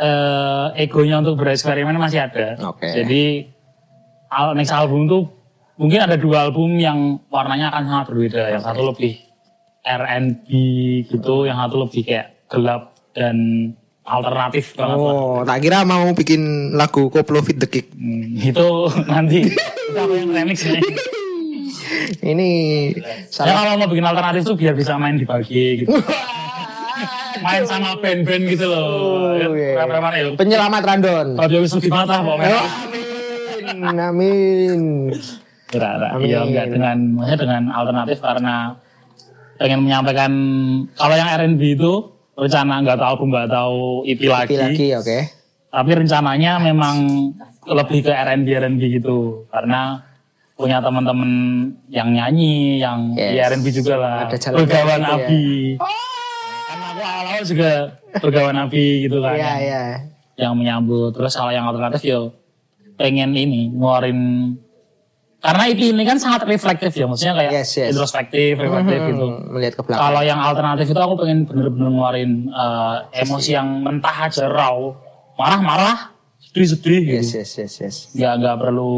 [0.00, 2.88] eh egonya untuk bereksperimen masih ada Oke.
[2.88, 3.52] jadi
[4.32, 5.28] al next album tuh
[5.76, 9.20] mungkin ada dua album yang warnanya akan sangat berbeda yang satu lebih
[9.84, 10.48] R&B
[11.12, 13.36] gitu yang satu lebih kayak gelap dan
[14.06, 15.12] alternatif banget lah.
[15.12, 17.90] Oh, tak kira mau bikin lagu Koplo Fit The Kick.
[17.92, 18.68] Hmm, itu
[19.10, 19.50] nanti
[19.92, 20.80] aku yang remix ini
[22.22, 22.50] Ini
[23.30, 25.90] Saya kalau mau bikin alternatif tuh biar bisa main di pagi gitu.
[27.44, 28.86] main sama band-band gitu loh.
[29.36, 29.78] Oh, iya.
[29.82, 30.26] Berapa mana ya?
[30.34, 31.26] penyelamat Randon.
[31.36, 32.58] Bisa lebih mata pokoknya.
[32.58, 32.66] Oh,
[33.70, 34.80] amin, amin.
[35.74, 35.94] Enggak.
[36.14, 36.26] Amin.
[36.26, 38.54] Iya, enggak dengan maksudnya dengan alternatif karena
[39.56, 40.32] pengen menyampaikan
[40.94, 41.92] kalau yang R&B itu
[42.36, 44.54] rencana nggak tahu album nggak tahu EP lagi.
[44.54, 45.18] Lagi lagi, oke.
[45.66, 46.96] Tapi rencananya memang
[47.66, 50.00] lebih ke R&B R&B gitu karena
[50.54, 51.30] punya teman-teman
[51.88, 53.28] yang nyanyi, yang Yes.
[53.28, 54.16] di R&B juga lah.
[54.24, 54.64] Ada Bergawan
[54.96, 55.16] gitu ya.
[55.16, 55.44] Abi.
[55.76, 57.70] Karena aku awal-awal juga
[58.16, 59.34] bergawan Abi gitu kan.
[59.36, 59.82] Iya, yang- iya.
[60.38, 61.10] Yang menyambut.
[61.12, 62.20] Terus kalau yang alternatif yo
[62.96, 64.20] pengen ini ngeluarin
[65.38, 67.92] karena EP ini kan sangat reflektif ya maksudnya kayak Yes, yes.
[67.92, 70.02] introspektif reflektif Hmm, gitu Melihat ke belakang.
[70.02, 74.76] kalau yang alternatif itu aku pengen bener-bener ngeluarin eh, emosi yang mentah aja raw
[75.34, 77.96] marah-marah sedih-sedih gitu Yes, yes, yes, yes.
[78.12, 78.92] nggak nggak perlu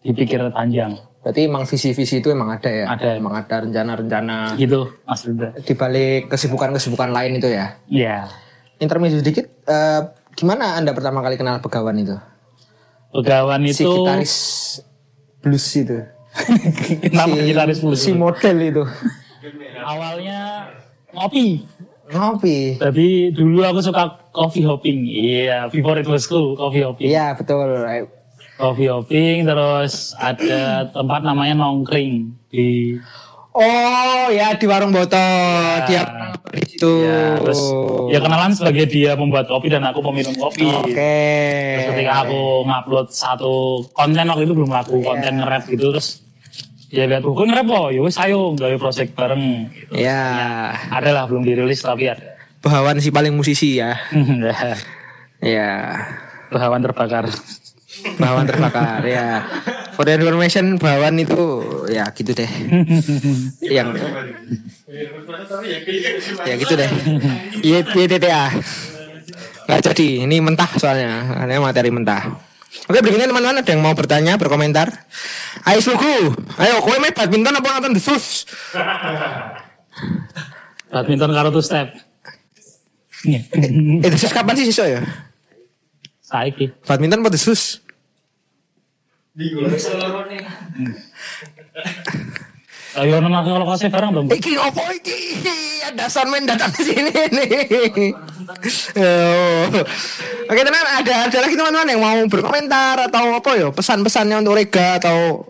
[0.00, 2.90] dipikir panjang Berarti emang visi-visi itu emang ada ya?
[2.90, 3.14] Ada.
[3.14, 7.78] Emang ada rencana-rencana gitu Mas di balik kesibukan-kesibukan lain itu ya.
[7.86, 8.26] ya
[8.76, 10.00] Intermezzo sedikit, eh,
[10.34, 12.18] gimana Anda pertama kali kenal Begawan itu?
[13.14, 14.34] Begawan Si itu gitaris
[15.42, 15.98] blues itu.
[17.02, 18.84] kenapa gitaris blues Si model itu.
[19.78, 20.70] awalnya
[21.12, 21.66] ngopi
[22.08, 22.76] Ngopi.
[22.76, 27.68] tapi dulu aku suka coffee hopping iya before it was cool coffee hopping Iya, betul.
[28.54, 32.96] coffee hopping terus ada tempat namanya nongkring di
[33.52, 35.84] Oh, ya di warung botol.
[35.88, 36.92] Dia itu.
[37.04, 37.60] ya, terus
[38.12, 41.16] ya kenalan sebagai dia membuat kopi dan aku peminum kopi Oke.
[41.78, 46.20] terus ketika aku ngupload satu konten waktu itu belum laku konten nge-rap gitu terus
[46.92, 49.92] dia lihat oh nge-rap kok yowes ayo gawe project bareng gitu.
[49.96, 53.98] Ya, ada lah belum dirilis tapi ada Bahawan si paling musisi ya.
[55.42, 55.98] Ya.
[56.54, 57.26] Bahawan terbakar
[58.14, 59.42] Bahawan terbakar ya.
[59.92, 61.40] For the information Bahawan itu
[61.92, 62.48] ya gitu deh.
[63.76, 63.88] Yang
[66.48, 66.90] ya gitu deh.
[67.62, 68.44] YTTA.
[69.68, 70.08] Nggak jadi.
[70.24, 71.44] Ini mentah soalnya.
[71.44, 72.52] Ini materi mentah.
[72.88, 74.88] Oke berikutnya teman-teman ada yang mau bertanya, berkomentar.
[75.68, 78.48] Ayo Suku, ayo kowe main badminton apa nonton desus?
[80.88, 81.92] badminton karo two step
[83.22, 85.00] Eh desus kapan sih siswa ya?
[86.26, 87.84] saiki Badminton apa desus?
[93.00, 95.40] ayo nang kalau kasih bareng dong Iki opo iki?
[95.88, 98.12] Ada soundman datang ke sini nih.
[98.92, 99.64] Oh.
[100.50, 105.00] Oke teman, ada ada lagi teman-teman yang mau berkomentar atau apa ya pesan-pesannya untuk Rega
[105.00, 105.48] atau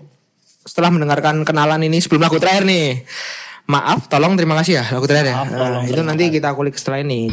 [0.62, 3.02] setelah mendengarkan kenalan ini sebelum lagu terakhir nih.
[3.66, 5.42] Maaf, tolong terima kasih ya lagu terakhir ya.
[5.42, 7.26] Maaf, tolong, Nah, itu terima nanti kita kulik setelah ini.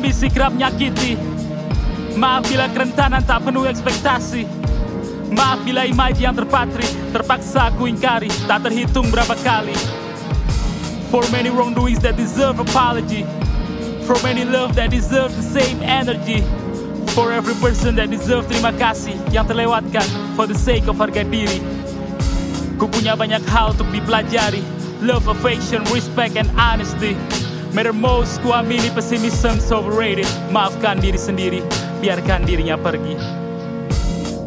[0.00, 1.12] Ambisi kerap nyakiti.
[2.16, 4.48] Maaf bila kerentanan tak penuh ekspektasi.
[5.28, 6.88] Maaf bila image yang terpatri.
[7.12, 8.32] Terpaksa aku ingkari.
[8.48, 9.76] Tak terhitung berapa kali.
[11.12, 13.28] For many wrongdoings that deserve apology.
[14.08, 16.40] For many love that deserve the same energy.
[17.12, 21.60] For every person that deserve terima kasih Yang terlewatkan for the sake of harga diri.
[22.80, 24.64] Ku punya banyak hal untuk dipelajari.
[25.04, 27.12] Love, affection, respect, and honesty
[27.70, 31.62] Matter most, ku amini pessimism overrated Maafkan diri sendiri,
[32.02, 33.14] biarkan dirinya pergi.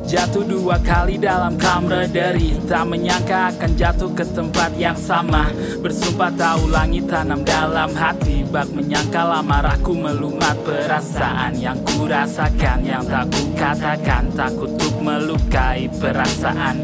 [0.04, 5.48] Jatuh dua kali dalam camaraderie Tak menyangka akan jatuh ke tempat yang sama.
[5.80, 8.44] Bersumpah tak ulangi tanam dalam hati.
[8.44, 15.00] Bak menyangka lama aku melumat perasaan Yang ku rasakan, yang tak ku katakan Takut untuk
[15.02, 16.84] melukai perasaan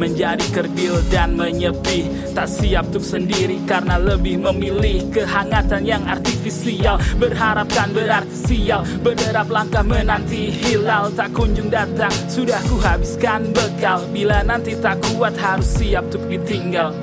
[0.00, 2.32] Menjadi kerdil dan menyepi.
[2.32, 6.96] Tak siap untuk sendiri karena lebih memilih Kehangatan yang artifisial.
[7.20, 11.12] Berharapkan berarti sial Berderap langkah menanti hilal.
[11.12, 14.00] Tak kunjung datang Sudah ku habiskan bekal.
[14.08, 16.96] Bila nanti tak kuat harus siap untuk ditinggal.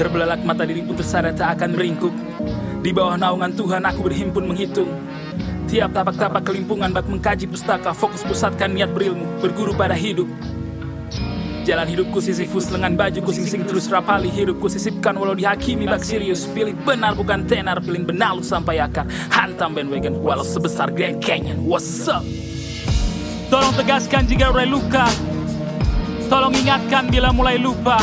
[0.00, 2.14] Terbelalak mata diri pun tersadar tak akan meringkuk.
[2.80, 4.88] Di bawah naungan Tuhan aku berhimpun menghitung.
[5.68, 7.92] Tiap tapak-tapak kelimpungan bak mengkaji pustaka.
[7.92, 10.24] Fokus pusatkan niat berilmu Berguru pada hidup
[11.64, 16.76] Jalan hidupku sisifus lengan bajuku sing-sing terus rapali Hidupku sisipkan walau dihakimi bak serius Pilih
[16.84, 19.08] benar bukan tenar Pilih benalut sampai akar.
[19.32, 21.64] Hantam bandwagon walau sebesar Grand Canyon.
[21.64, 22.20] What's up?
[23.48, 25.08] Tolong tegaskan jika urai luka.
[26.28, 27.96] Tolong ingatkan bila mulai lupa.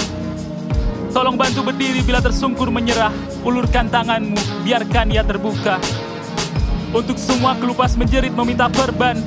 [1.14, 3.14] Tolong bantu berdiri bila tersungkur menyerah.
[3.46, 5.78] Ulurkan tanganmu, biarkan ia terbuka.
[6.98, 9.22] Untuk semua kelupas menjerit meminta perban.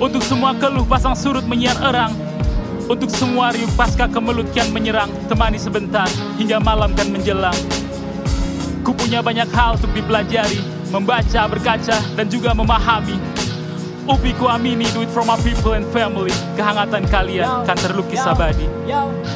[0.00, 2.29] Untuk semua keluh pasang surut menyiar erang
[2.90, 7.54] Untuk semua riuh pasca kemelut kian menyerang Temani sebentar hingga malam kan menjelang.
[8.82, 10.58] Ku punya banyak hal untuk dipelajari
[10.90, 13.14] Membaca, berkaca, dan juga memahami
[14.10, 16.34] Upi ku amini do it from my people and family.
[16.58, 18.66] Kehangatan kalian kan terlukis abadi.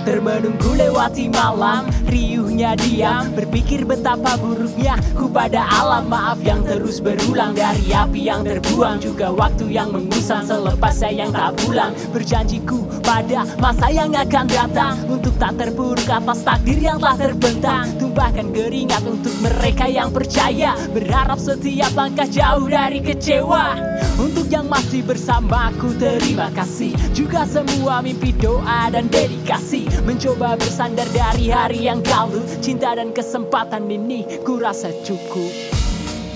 [0.03, 3.31] termenunggu lewati malam Riuhnya diam.
[3.39, 6.11] Berpikir betapa buruknya Ku pada alam.
[6.11, 8.99] Maaf yang terus berulang Dari api yang terbuang.
[8.99, 11.95] Juga waktu yang mengusang Selepas saya yang tak pulang.
[12.11, 14.95] Berjanjiku pada masa yang akan datang.
[15.07, 17.95] Untuk tak terpuruk atas takdir yang telah terbentang.
[17.95, 20.75] Tumpahkan keringat untuk mereka yang percaya.
[20.91, 23.79] Berharap setiap langkah jauh dari kecewa.
[24.19, 26.95] Untuk yang masih bersamaku terima kasih.
[27.11, 29.91] Juga semua mimpi doa dan dedikasi.
[30.07, 32.39] Mencoba bersandar dari hari yang lalu.
[32.63, 35.51] Cinta dan kesempatan ini ku rasa cukup.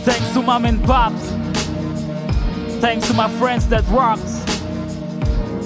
[0.02, 1.30] Thanks to mom and pops.
[2.82, 4.42] Thanks to my friends that rocks.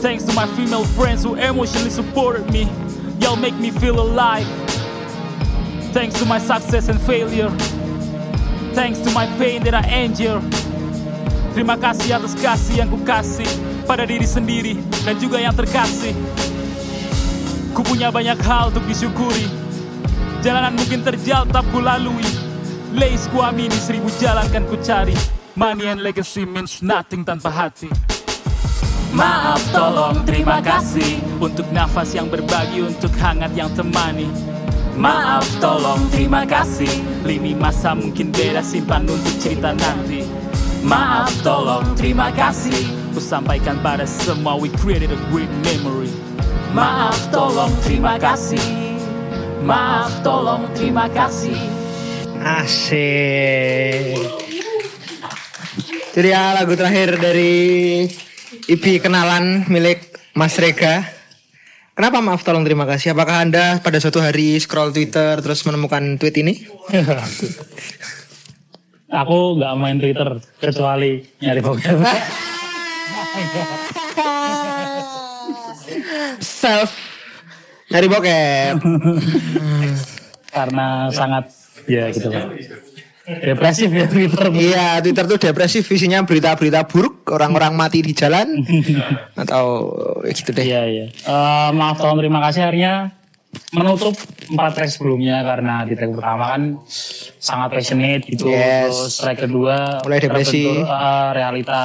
[0.05, 2.69] Thanks to my female friends who emotionally supported me.
[3.25, 4.45] Y'all make me feel alive.
[5.97, 7.49] Thanks to my success and failure.
[8.77, 10.41] Thanks to my pain that I endure
[11.53, 13.49] Terima kasih atas kasih yang ku kasih
[13.85, 16.17] Pada diri sendiri dan juga yang terkasih.
[17.77, 19.49] Ku punya banyak hal untuk disyukuri.
[20.41, 22.25] Jalanan mungkin terjal tak ku lalui
[22.97, 25.13] Lace ku amini seribu jalan kan ku cari
[25.53, 27.93] Money and legacy means nothing tanpa hati.
[29.13, 34.33] Maaf tolong terima kasih Untuk nafas yang berbagi Untuk hangat yang temani.
[34.97, 37.25] Maaf tolong terima kasih.
[37.29, 40.42] Lini masa mungkin beda simpan untuk cerita nanti
[40.83, 42.75] Maaf tolong terima kasih
[43.15, 46.11] Ku sampaikan pada semua We created a great memory
[46.75, 48.59] Maaf tolong terima kasih
[49.63, 51.83] Maaf tolong terima kasih
[52.43, 54.19] Asik.
[56.11, 58.03] Itu dia lagu terakhir dari
[58.67, 60.03] EP kenalan milik
[60.35, 61.07] Mas Rega.
[61.95, 63.15] Kenapa maaf tolong terima kasih?
[63.15, 66.67] Apakah Anda pada suatu hari scroll Twitter terus menemukan tweet ini?
[69.13, 72.01] Aku nggak main Twitter kecuali nyari bokep.
[76.41, 76.91] Self
[77.93, 78.75] nyari bokep.
[80.49, 81.53] Karena sangat
[81.85, 82.49] ya gitu lah.
[83.23, 84.51] Depresif ya Twitter.
[84.51, 88.65] Iya, Twitter tuh depresif isinya berita-berita buruk, orang-orang mati di jalan
[89.45, 89.95] atau
[90.27, 90.65] ya gitu deh.
[90.65, 91.07] Iya iya.
[91.13, 93.13] Eh, maaf tolong terima kasih akhirnya
[93.71, 94.17] menutup
[94.49, 96.63] empat track sebelumnya karena di track pertama kan
[97.39, 98.49] sangat passionate gitu.
[98.49, 98.89] Yes.
[98.89, 100.65] Terus track kedua Mulai depresi.
[100.65, 101.85] terbentur, eh, realita.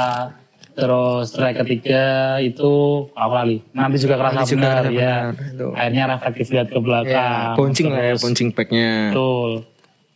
[0.72, 2.04] Terus track ketiga
[2.40, 2.72] itu
[3.12, 3.58] apa lagi?
[3.74, 5.16] Nanti juga kerasa Nanti juga benar ya.
[5.34, 5.74] benar.
[5.74, 7.52] Akhirnya reflektif lihat ke Ya, belakang.
[7.56, 8.92] bouncing lah ya, bouncing backnya.
[9.10, 9.52] Betul.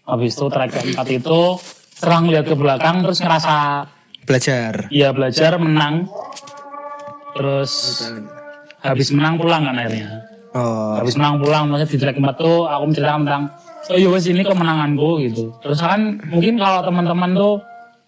[0.03, 1.41] Habis itu track keempat itu
[1.91, 3.55] serang lihat ke belakang terus ngerasa
[4.21, 4.85] Belajar.
[4.89, 6.05] ya belajar menang.
[7.31, 7.71] Terus
[8.79, 10.29] habis menang pulang kan akhirnya.
[10.51, 13.43] Oh, Habis menang pulang maksudnya di track keempat tuh aku menceritakan tentang
[13.87, 15.43] oh iya wes ini kemenanganku gitu.
[15.59, 17.55] Terus kan mungkin kalau teman-teman tuh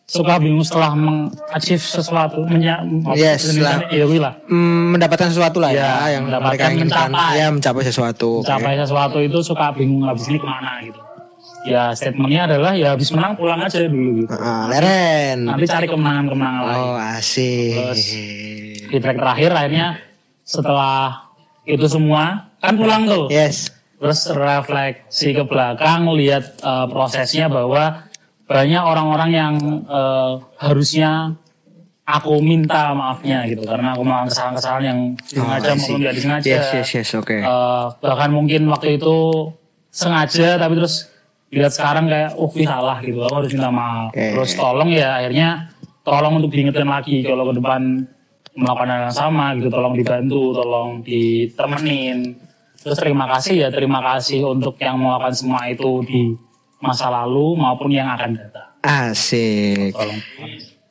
[0.03, 2.83] suka bingung setelah mengachieve sesuatu menya
[3.15, 3.87] Yes, lah.
[3.87, 7.07] iya wih lah mm, mendapatkan sesuatu lah ya, Ya, yang mendapatkan, mereka inginkan.
[7.07, 7.33] mencapai.
[7.33, 8.29] Ya, mencapai sesuatu.
[8.43, 10.99] Mencapai sesuatu itu suka bingung habis ini ke mana gitu.
[11.63, 14.27] Ya statementnya adalah ya habis menang pulang aja dulu gitu.
[14.29, 15.47] Ah, leren.
[15.47, 16.83] Nanti cari kemenangan-kemenangan lain.
[16.83, 17.71] Oh, asik.
[17.71, 18.03] Terus
[18.83, 19.87] di track terakhir akhirnya
[20.43, 21.22] setelah
[21.63, 23.27] itu semua kan pulang tuh.
[23.31, 23.71] Yes.
[23.99, 28.03] Terus refleksi ke belakang lihat eh, prosesnya bahwa
[28.47, 29.53] banyak orang-orang yang
[29.87, 31.39] eh, harusnya
[32.03, 35.79] aku minta maafnya gitu karena aku melakukan kesalahan-kesalahan yang disengaja I see.
[35.79, 36.47] maupun tidak disengaja.
[36.51, 37.37] Yes, yes, yes, oke.
[37.39, 39.15] Eh, bahkan mungkin waktu itu
[39.93, 41.13] sengaja tapi terus
[41.53, 44.25] lihat sekarang kayak oh ini salah gitu aku harus minta maaf Oke.
[44.33, 45.69] terus tolong ya akhirnya
[46.01, 47.81] tolong untuk diingetin lagi kalau ke depan
[48.53, 52.37] melakukan hal yang sama gitu tolong dibantu tolong ditemenin
[52.79, 56.37] terus terima kasih ya terima kasih untuk yang melakukan semua itu di
[56.83, 59.95] masa lalu maupun yang akan datang Asik.
[59.95, 60.19] tolong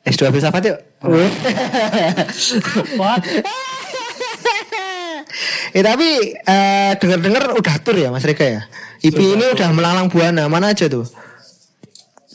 [0.03, 0.79] S2 filsafat yuk.
[5.73, 8.61] Eh tapi eh, dengar-dengar udah tur ya Mas Rega ya.
[9.01, 11.01] IP ini udah melalang buana mana aja tuh?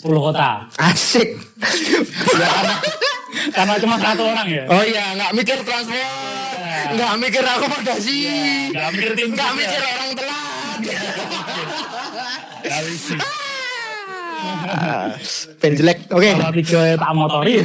[0.02, 1.38] 10 kota Asik.
[2.26, 2.74] karena
[3.78, 6.08] cuma satu orang ya oh iya, nggak mikir transport,
[6.92, 8.18] nggak mikir akomodasi,
[8.70, 10.78] nggak mikir tim nggak mikir orang telat.
[12.58, 13.16] Nggak bisa.
[15.58, 16.30] Pen jelek, oke.
[16.30, 17.54] kalau tiga tak motori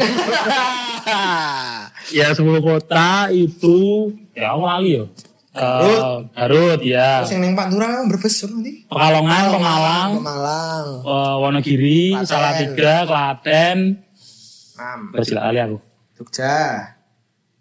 [2.14, 5.06] ya 10 kota itu ya aku lali ya
[5.54, 8.90] Eh, Garut ya Terus yang neng Pantura berbes nanti.
[8.90, 10.86] Pekalongan Pemalang Pemalang.
[11.06, 12.26] eh, Wonogiri Klaten.
[12.26, 13.78] Salatiga Klaten
[14.74, 15.00] Enam.
[15.12, 15.78] Berjila kali aku
[16.14, 16.56] Jogja.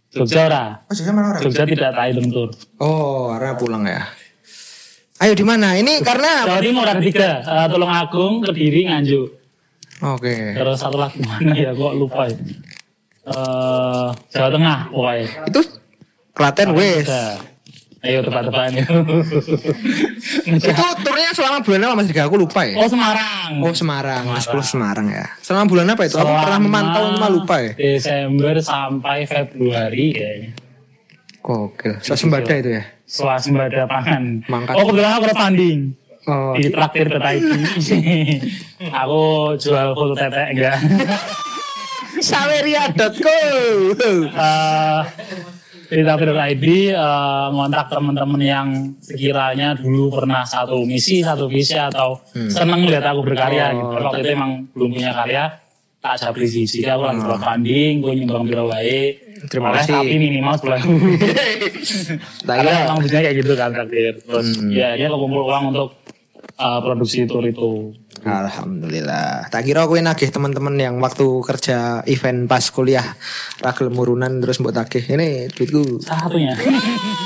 [0.08, 1.42] Jogja ora Oh Jogja mana orang?
[1.42, 4.02] Jogja tidak tak hitung tur Oh, karena pulang ya.
[5.18, 5.72] Ayo di mana?
[5.74, 9.28] Ini karena Jawa Timur ada tiga eh, Tulungagung Kediri Nganjuk
[10.02, 10.34] Oke.
[10.52, 12.34] terus satu lagi mana ya kok lupa ya
[13.22, 15.26] eh Jawa Tengah pokoknya.
[15.46, 15.60] Itu
[16.32, 17.06] Klaten wes.
[18.02, 18.88] Ayo tebak-tebakan yuk.
[20.58, 22.26] Itu turnya selama bulan apa Mas Rika?
[22.26, 22.74] Aku lupa ya.
[22.82, 23.52] oh Semarang.
[23.62, 25.30] Oh Semarang, Mas Puluh Semarang ya.
[25.38, 26.18] Selama bulan apa itu?
[26.18, 27.72] Aku pernah Selama memantau cuma lupa ya.
[27.78, 30.50] Desember sampai Februari kayaknya.
[31.46, 32.82] Oke, swasembada itu ya.
[33.06, 34.42] Swasembada pangan.
[34.50, 34.74] Mangkat.
[34.74, 35.80] Oh kebetulan aku tanding
[36.22, 37.10] Oh, di traktir
[39.02, 39.22] aku
[39.58, 40.78] jual foto tetek enggak.
[42.30, 43.38] saweria.co.
[44.30, 45.02] Eh,
[45.92, 46.64] traktir.id
[46.96, 48.68] eh, ngontak teman-teman yang
[49.04, 52.16] sekiranya dulu pernah satu misi, satu visi atau
[52.48, 53.92] seneng lihat aku berkarya gitu.
[54.00, 55.44] Waktu itu emang belum punya karya,
[56.00, 56.64] tak sabri sih.
[56.64, 59.20] Jadi aku lagi crowdfunding, gue nyumbang biro wae.
[59.42, 59.94] Terima Oleh, kasih.
[59.98, 60.80] Tapi minimal sebulan.
[62.46, 64.12] Tak Karena kira- emang bisnisnya kayak gitu kan traktir.
[64.22, 65.88] Terus ya dia kumpul uang untuk
[66.58, 67.94] uh, produksi tour itu.
[68.22, 69.50] Alhamdulillah.
[69.50, 73.18] Tak kira aku nagih teman-teman yang waktu kerja event pas kuliah
[73.58, 75.02] ragel murunan terus mbok tagih.
[75.02, 76.02] Ini duitku.
[76.02, 76.54] Salah satunya.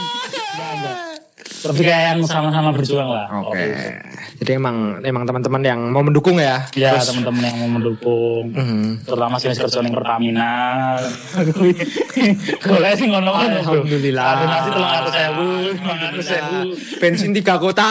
[1.73, 3.27] Tapi kayak yang sama-sama berjuang lah.
[3.47, 3.59] Oke.
[3.59, 3.91] itu.
[4.37, 6.69] Jadi emang emang teman-teman yang mau mendukung ya.
[6.77, 8.53] Ya teman-teman yang mau mendukung.
[8.53, 9.01] Hmm.
[9.03, 10.53] Terutama sih kerja yang Pertamina.
[12.65, 13.49] Kalau sih ngono kan.
[13.65, 14.25] Alhamdulillah.
[14.25, 16.59] Ada nasi telur ratus sewu, lima ratus sewu.
[17.01, 17.91] Bensin tiga kota.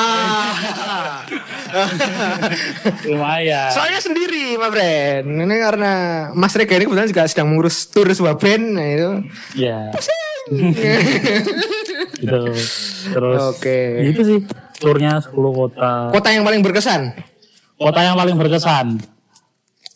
[3.10, 3.70] Lumayan.
[3.74, 5.26] Soalnya sendiri, my friend.
[5.28, 5.94] Ini karena
[6.32, 9.12] Mas Rega ini kebetulan juga sedang mengurus tur sebuah band, nah itu.
[9.58, 9.92] Ya.
[12.20, 12.52] Gitu.
[13.12, 13.40] Terus.
[13.56, 14.06] Oke.
[14.08, 14.40] Itu sih.
[14.80, 16.12] Turnya 10 kota.
[16.12, 17.16] Kota yang paling berkesan.
[17.76, 19.00] Kota yang paling berkesan.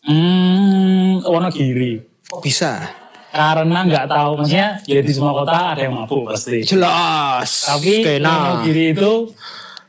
[0.03, 2.03] Hmm, Wonogiri.
[2.27, 2.87] Kok bisa?
[3.29, 6.65] Karena nggak tahu, maksudnya ya di semua kota ada yang mabuk pasti.
[6.65, 7.69] Jelas.
[7.69, 8.57] Tapi nah.
[8.57, 9.29] Wonogiri itu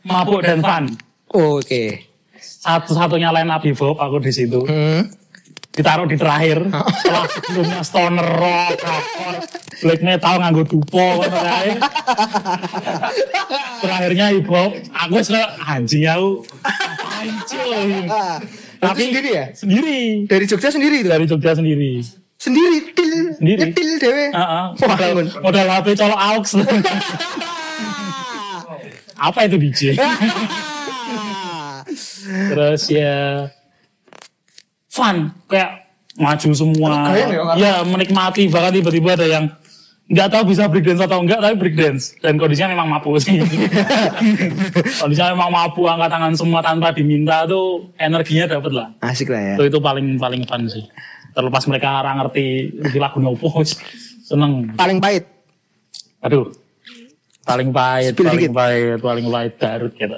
[0.05, 0.85] mabuk dan fun.
[1.31, 2.11] Oke.
[2.37, 4.61] Satu-satunya line up hip hop aku di situ.
[4.67, 5.20] Hmm.
[5.71, 6.67] Ditaruh di terakhir.
[6.67, 9.39] Setelah sebelumnya stoner rock, hardcore,
[9.87, 11.79] black metal nganggo dupo kae.
[13.81, 14.75] Terakhirnya hip hop.
[15.07, 16.43] Aku suka anjing aku.
[17.47, 18.11] Cuy?
[18.81, 19.45] Tapi sendiri ya?
[19.55, 20.01] Sendiri.
[20.27, 21.09] Dari Jogja sendiri itu?
[21.09, 22.03] Dari Jogja sendiri.
[22.41, 23.37] Sendiri, til.
[23.37, 23.69] Sendiri.
[23.69, 24.33] Nyetil dewe.
[24.33, 24.67] Heeh.
[24.73, 26.51] Wah, modal, modal HP colok aux.
[29.29, 29.81] Apa itu DJ?
[32.51, 33.45] Terus ya
[35.01, 35.17] fun
[35.49, 35.71] kayak
[36.21, 36.93] maju semua.
[37.17, 37.57] Ya, Kak?
[37.57, 39.45] Ya menikmati bahkan tiba-tiba ada yang
[40.11, 43.41] nggak tahu bisa breakdance atau enggak tapi breakdance dan kondisinya memang mabuk sih.
[45.01, 48.89] kondisinya memang mabuk angkat tangan semua tanpa diminta tuh energinya dapet lah.
[49.01, 49.55] Asik lah ya.
[49.57, 50.85] Itu, itu paling paling fun sih.
[51.31, 53.63] Terlepas mereka orang ngerti iki lagu nopo
[54.27, 54.75] seneng.
[54.75, 55.25] Paling pahit.
[56.27, 56.51] Aduh.
[57.41, 58.53] Paling pahit, Spill paling dikit.
[58.53, 60.17] pahit, paling pahit Garut gitu.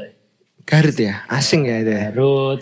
[0.67, 2.03] Garut ya, asing ya itu ya.
[2.11, 2.61] Garut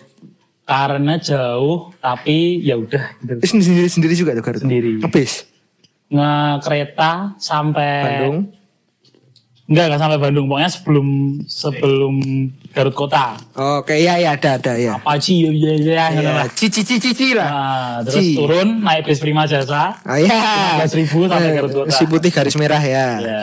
[0.70, 3.42] karena jauh tapi ya udah gitu.
[3.42, 4.62] Itu sendiri sendiri juga tuh Garut.
[4.62, 5.02] Sendiri.
[5.02, 5.50] Ngebis.
[6.06, 8.38] Ngekereta sampai Bandung.
[9.66, 10.46] Enggak, enggak sampai Bandung.
[10.46, 11.06] Pokoknya sebelum
[11.44, 12.14] sebelum
[12.70, 13.34] Garut kota.
[13.82, 14.94] Oke, iya iya ada ada ya.
[14.96, 16.46] Apa sih ya ya ya gitu Iya, lah.
[16.50, 17.48] cici cici cici lah.
[17.48, 18.34] Nah, terus Ci.
[18.34, 19.98] turun naik bis Prima Jasa.
[20.02, 20.86] Ah, iya.
[20.86, 21.90] 15.000 sampai Eh, Garut kota.
[21.90, 23.06] Si putih garis merah ya.
[23.18, 23.40] Ya.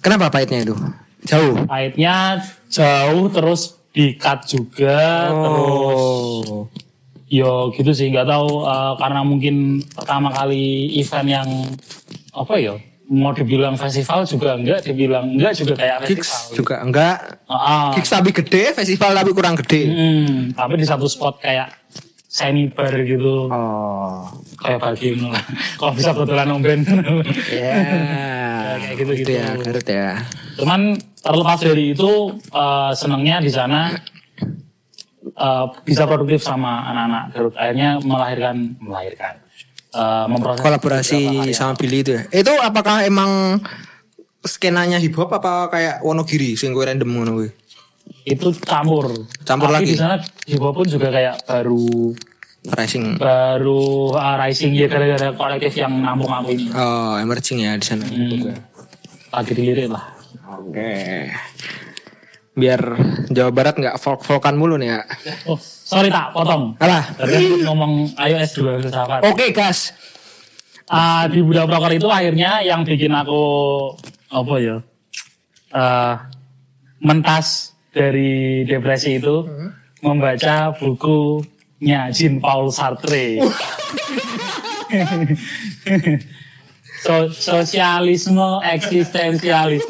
[0.00, 0.76] Kenapa pahitnya itu?
[1.24, 1.64] Jauh.
[1.64, 6.04] Pahitnya jauh terus di-cut juga terus
[6.44, 6.68] Oh.
[7.26, 9.54] yo gitu sih nggak tahu eh, karena mungkin
[9.88, 11.48] pertama kali event yang
[12.30, 12.76] apa ya
[13.06, 17.16] mau dibilang festival juga enggak dibilang enggak juga kayak festival juga enggak.
[17.46, 17.94] Ah.
[17.94, 19.82] Gigs tapi gede, festival tapi kurang gede.
[19.86, 21.70] Hmm, tapi di satu spot kayak
[22.26, 24.26] semi bar gitu Oh.
[24.58, 24.82] kayak
[25.22, 25.44] lah
[25.78, 26.82] kalau bisa kebetulan nomben
[27.62, 27.78] Ya.
[28.76, 29.30] kayak gitu-gitu.
[29.32, 30.20] ya, Garut ya.
[30.56, 32.12] Cuman terlepas dari itu
[32.50, 33.92] eh, senangnya di sana
[35.26, 37.54] eh, bisa produktif sama anak-anak Garut.
[37.54, 39.34] Akhirnya melahirkan melahirkan
[39.92, 41.20] eh, memproses Kolaborasi
[41.52, 42.22] sama Billy itu ya.
[42.32, 43.60] Itu apakah emang
[44.46, 47.50] skenanya hip hop apa kayak Wonogiri sing kowe random ngono kuwi?
[48.26, 49.06] itu campur.
[49.42, 49.92] Campur Tapi lagi?
[49.94, 52.10] di sana hip hop pun juga kayak baru
[52.66, 53.22] Rising.
[53.22, 56.66] baru uh, rising ya gara-gara kolektif yang nampung aku ini.
[56.74, 58.02] Oh, emerging ya di sana.
[58.02, 58.58] Hmm.
[59.30, 60.02] Lagi dilirik lah.
[60.60, 60.92] Oke.
[62.56, 62.80] Biar
[63.28, 65.00] Jawa Barat nggak folk-folkan mulu nih ya.
[65.44, 66.72] Oh, sorry tak potong.
[66.80, 67.04] Alah.
[67.20, 69.20] Tadi ngomong iOS 2 filsafat.
[69.28, 69.92] Oke, gas.
[70.88, 73.42] Ah, di Budak Proker itu akhirnya yang bikin aku
[74.30, 74.76] apa ya
[75.74, 76.14] eh,
[77.02, 79.42] mentas dari depresi itu
[80.00, 83.40] membaca bukunya Jean Paul Sartre.
[87.04, 89.82] so, sosialisme eksistensialis.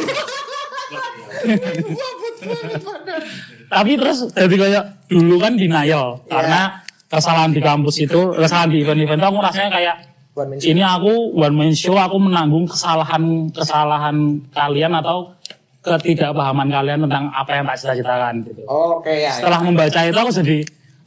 [3.66, 9.18] Tapi terus jadi kayak dulu kan denial karena kesalahan di kampus itu, kesalahan di event-event
[9.18, 9.96] itu aku rasanya kayak
[10.36, 10.68] One man show.
[10.68, 15.32] ini aku one man show aku menanggung kesalahan kesalahan kalian atau
[15.80, 18.62] ketidakpahaman kalian tentang apa yang tak cita-citakan gitu.
[18.68, 19.32] Oke ya.
[19.32, 20.58] Setelah membaca itu aku jadi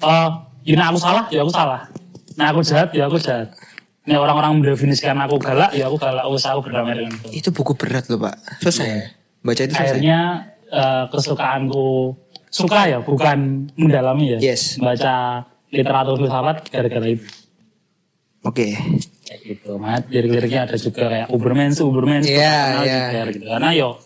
[0.02, 0.30] oh
[0.66, 1.86] ini aku salah ya aku salah.
[2.42, 3.54] Nah aku jahat ya aku jahat.
[4.10, 6.26] Ini orang-orang mendefinisikan aku galak ya aku galak.
[6.26, 7.30] Usah aku berdamai dengan itu.
[7.30, 8.34] Itu buku berat loh pak.
[8.66, 9.19] Selesai.
[9.46, 9.96] Baca itu selesai.
[9.96, 10.20] Akhirnya
[10.70, 11.88] eh, kesukaanku
[12.50, 14.54] suka ya bukan mendalami ya.
[14.54, 14.82] Yes.
[14.82, 17.26] Baca literatur filsafat gara-gara itu.
[18.44, 18.76] Oke.
[19.30, 19.78] kayak gitu.
[19.78, 23.30] Mat, lirik-liriknya ada juga kayak Uberman, Uberman, Iya, iya.
[23.30, 23.46] gitu.
[23.46, 24.00] Karena yo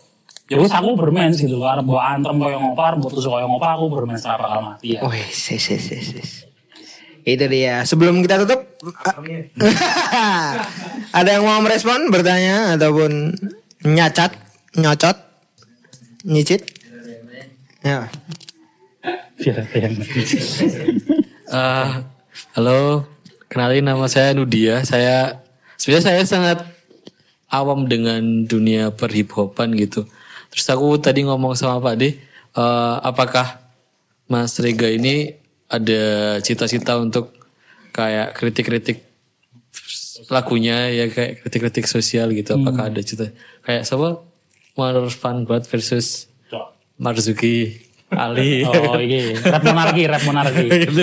[0.44, 3.64] Ya wis aku Uberman gitu, arep mbok antem koyo ngopo, arep mbok tusuk koyo ngopo
[3.64, 5.00] aku Uberman ora bakal mati ya.
[5.00, 6.30] Oh, yes, yes, yes, yes.
[7.24, 7.80] Itu dia.
[7.88, 8.60] Sebelum kita tutup,
[11.16, 13.32] ada yang mau merespon, bertanya ataupun
[13.88, 14.36] nyacat,
[14.76, 15.16] nyocot,
[16.24, 16.64] nyicit?
[17.84, 18.08] Ya.
[19.36, 19.94] Biar ada yang
[21.44, 21.88] Eh,
[22.56, 23.04] halo,
[23.52, 24.80] kenalin nama saya Nudia.
[24.88, 25.44] Saya
[25.76, 26.58] sebenarnya saya sangat
[27.52, 30.08] awam dengan dunia perhip-hopan gitu.
[30.48, 33.60] Terus aku tadi ngomong sama Pak D, eh, apakah
[34.24, 35.36] Mas Rega ini
[35.68, 37.36] ada cita-cita untuk
[37.92, 39.04] kayak kritik-kritik
[40.32, 42.56] lagunya ya kayak kritik-kritik sosial gitu.
[42.56, 43.28] Apakah ada cita
[43.60, 44.33] kayak siapa?
[44.74, 46.26] Marfan Buat versus
[46.94, 48.62] Marzuki Ali.
[48.68, 50.66] Oh, ini rap monarki, rap monarki.
[50.86, 51.02] gitu.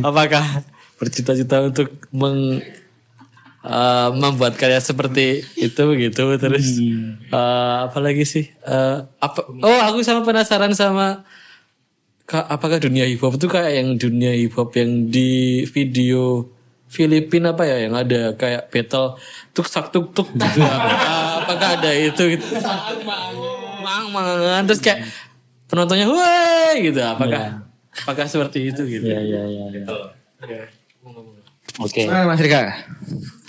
[0.00, 0.64] Apakah
[0.96, 2.64] bercita-cita untuk meng
[3.62, 6.80] eh, membuat karya seperti itu gitu terus
[7.28, 11.28] eh, apa lagi sih Eh, apa oh aku sama penasaran sama
[12.24, 15.28] ka- apakah dunia hip hop itu kayak yang dunia hip hop yang di
[15.68, 16.48] video
[16.86, 19.18] Filipina apa ya yang ada kayak battle
[19.50, 20.62] tuk sak tuk tuk gitu
[21.42, 22.46] apakah, ada itu gitu
[23.82, 25.06] mang mangan terus kayak
[25.66, 27.66] penontonnya wah gitu apakah
[28.02, 29.64] apakah seperti itu gitu Iya, iya, iya.
[29.82, 29.86] iya.
[31.76, 32.72] Oke, Mas Rika?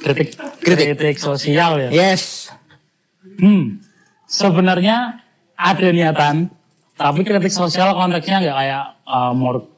[0.04, 0.86] kritik, Kritik.
[1.00, 1.90] kritik sosial ya.
[1.96, 2.52] Yes.
[3.40, 3.80] Hmm,
[4.28, 5.24] sebenarnya
[5.56, 6.52] ada niatan,
[7.00, 9.32] tapi kritik sosial konteksnya nggak kayak uh,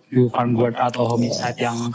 [0.09, 1.93] Vanguard atau Homicide yang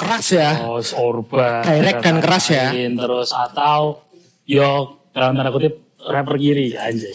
[0.00, 0.56] Keras ya.
[0.56, 2.72] terus Orba, Direct dan keras ya.
[2.72, 4.00] Terus atau
[4.48, 7.12] yo dalam tanda kutip rapper kiri anjay.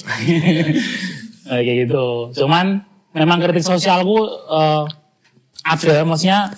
[1.49, 2.29] Kayak gitu.
[2.37, 2.85] Cuman
[3.17, 4.85] memang kritik sosialku eh,
[5.65, 6.53] ada, maksudnya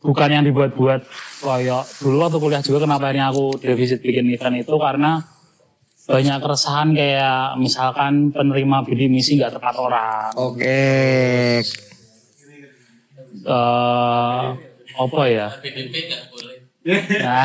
[0.00, 1.00] bukan yang dibuat-buat
[1.44, 5.20] kayak dulu waktu kuliah juga kenapa akhirnya aku defisit bikin event itu karena
[6.08, 10.80] banyak keresahan kayak misalkan penerima bidik misi nggak tepat orang Oke.
[13.46, 14.44] Eh
[15.00, 15.48] apa ya?
[16.80, 17.44] Nah,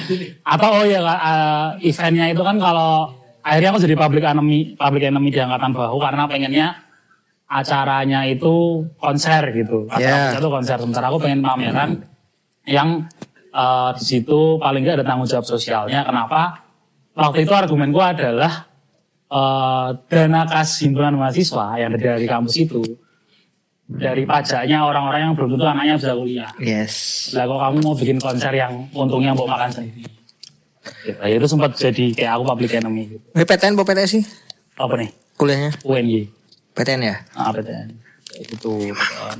[0.54, 3.10] atau oh ya eh, eventnya itu kan kalau
[3.42, 6.68] akhirnya aku jadi public enemy public enemy di angkatan bahu karena pengennya
[7.50, 9.90] acaranya itu konser gitu.
[9.90, 10.38] Acara Yeah.
[10.38, 12.06] itu konser sementara aku pengen pameran
[12.62, 13.10] yang
[13.50, 16.06] eh, di situ paling nggak ada tanggung jawab sosialnya.
[16.06, 16.62] Kenapa?
[17.18, 18.70] Waktu itu argumenku adalah
[19.26, 22.82] eh, dana kas himpunan mahasiswa yang ada dari kampus itu
[23.90, 26.50] dari pajaknya orang-orang yang belum tentu anaknya bisa kuliah.
[26.62, 26.94] Yes.
[27.34, 30.06] Lah kok kamu mau bikin konser yang untungnya mau makan sendiri.
[31.04, 33.24] Ya, itu sempat jadi kayak aku public enemy gitu.
[33.34, 34.22] Ini PTN apa PTS sih?
[34.78, 35.10] Apa nih?
[35.34, 35.70] Kuliahnya?
[35.82, 36.30] UNY.
[36.72, 37.16] PTN ya?
[37.34, 37.88] Ah, PTN.
[38.30, 38.72] Kayak gitu.
[38.94, 39.38] PTN.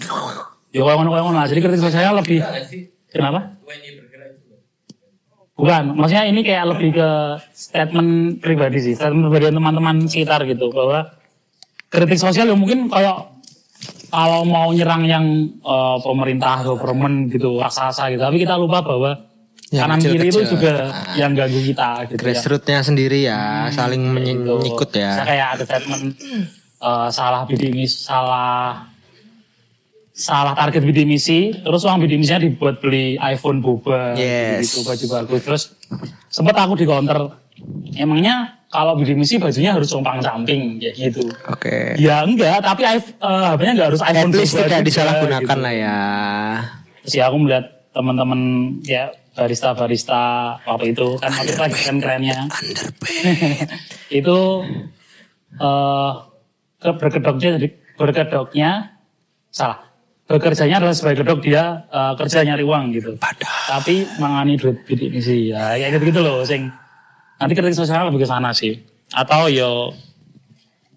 [0.71, 1.47] Ya kalau ngono ngono lah.
[1.47, 2.43] Jadi kritik saya lebih
[3.11, 3.59] Kenapa?
[5.61, 7.09] Bukan, maksudnya ini kayak lebih ke
[7.53, 11.05] statement pribadi sih, statement pribadi teman-teman sekitar gitu bahwa
[11.93, 13.40] kritik sosial ya mungkin kayak
[14.11, 15.25] kalau mau nyerang yang
[15.57, 19.31] eh, pemerintah government gitu raksasa gitu, tapi kita lupa bahwa
[19.71, 20.73] Yang kanan kiri itu juga
[21.15, 22.21] yang ganggu kita gitu ya.
[22.21, 24.55] Grassrootsnya sendiri ya, saling menyi- Gitu.
[24.59, 25.23] menyikut Saya ya.
[25.23, 26.05] kayak ada statement
[26.81, 28.91] eh, salah bidik salah
[30.11, 34.69] salah target bidik misi, terus uang bidik misinya dibuat beli iPhone boba, Yes.
[34.69, 35.41] gitu baju bagus.
[35.41, 35.63] Terus
[36.29, 37.31] sempat aku di counter,
[37.95, 41.27] emangnya kalau bidik misi bajunya harus compang camping kayak gitu.
[41.51, 41.99] Oke.
[41.99, 45.65] Ya enggak, tapi eh, HP-nya enggak harus At iPhone least boba tidak juga, disalahgunakan gitu.
[45.67, 45.99] lah ya.
[47.03, 48.41] Terus ya aku melihat teman-teman
[48.87, 50.23] ya barista-barista
[50.63, 52.39] waktu itu kan waktu itu lagi keren-kerennya.
[54.23, 54.39] itu
[55.59, 56.13] eh
[56.81, 57.69] ke berkedoknya jadi
[57.99, 58.71] berkedoknya
[59.51, 59.83] salah.
[60.31, 63.19] Bekerjanya adalah sebagai kedok dia eh, kerja nyari uang gitu.
[63.67, 66.71] Tapi mangani duit bidik misi ya kayak gitu-gitu loh sing
[67.41, 68.77] nanti kritik sosial lebih ke sana sih.
[69.17, 69.97] Atau yo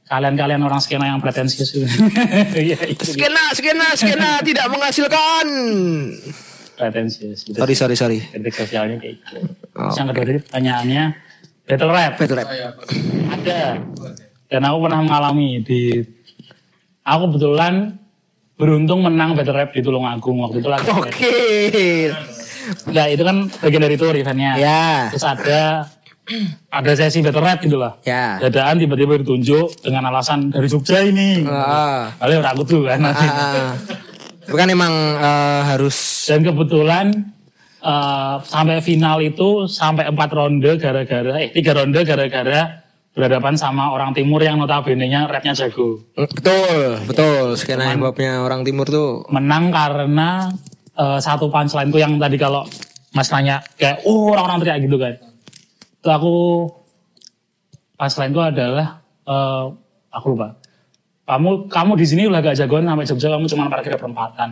[0.04, 1.88] kalian-kalian orang skena yang pretensius gitu.
[2.60, 3.18] Iya, itu gitu.
[3.18, 5.48] Skena, skena, skena tidak menghasilkan.
[6.74, 7.58] pretensius gitu.
[7.58, 8.20] Sorry, sorry, sorry.
[8.20, 9.38] kritik sosialnya kayak gitu.
[9.74, 9.89] Oh.
[9.89, 11.04] Terus yang kedua tadi pertanyaannya
[11.66, 12.14] battle rap.
[12.20, 12.48] Battle rap.
[13.39, 13.62] Ada.
[14.52, 15.82] Dan aku pernah mengalami di
[17.02, 17.98] aku kebetulan
[18.60, 20.89] beruntung menang battle rap di Tulungagung waktu itu lagi.
[20.94, 21.38] Oke.
[22.89, 24.56] Nah itu kan bagian dari tour eventnya.
[24.56, 25.10] Ya.
[25.14, 25.62] Terus ada
[26.71, 27.99] ada sesi battle rap gitu lah.
[28.07, 28.39] Ya.
[28.39, 31.43] Dadaan tiba-tiba ditunjuk dengan alasan dari Jogja ini.
[31.43, 32.15] Ah.
[32.15, 32.99] Kali orang aku tuh kan.
[33.03, 33.28] nanti.
[33.28, 33.76] Ah.
[34.43, 37.05] Itu kan emang eh, harus Dan kebetulan
[37.84, 44.09] eh, sampai final itu sampai empat ronde gara-gara eh tiga ronde gara-gara berhadapan sama orang
[44.09, 46.01] timur yang notabene-nya rapnya jago.
[46.17, 47.53] betul, betul.
[47.53, 50.49] Skena hip hopnya orang timur tuh Menang karena
[50.95, 52.63] eh, satu punchline tuh yang tadi kalau
[53.13, 55.32] Mas nanya kayak oh orang-orang teriak gitu kan.
[56.04, 56.68] Aku
[57.95, 59.66] punchline itu adalah eh,
[60.12, 60.60] aku lupa.
[61.24, 64.49] Kamu kamu di sini udah gak jagoan sampai Jogja kamu cuma parkir perempatan.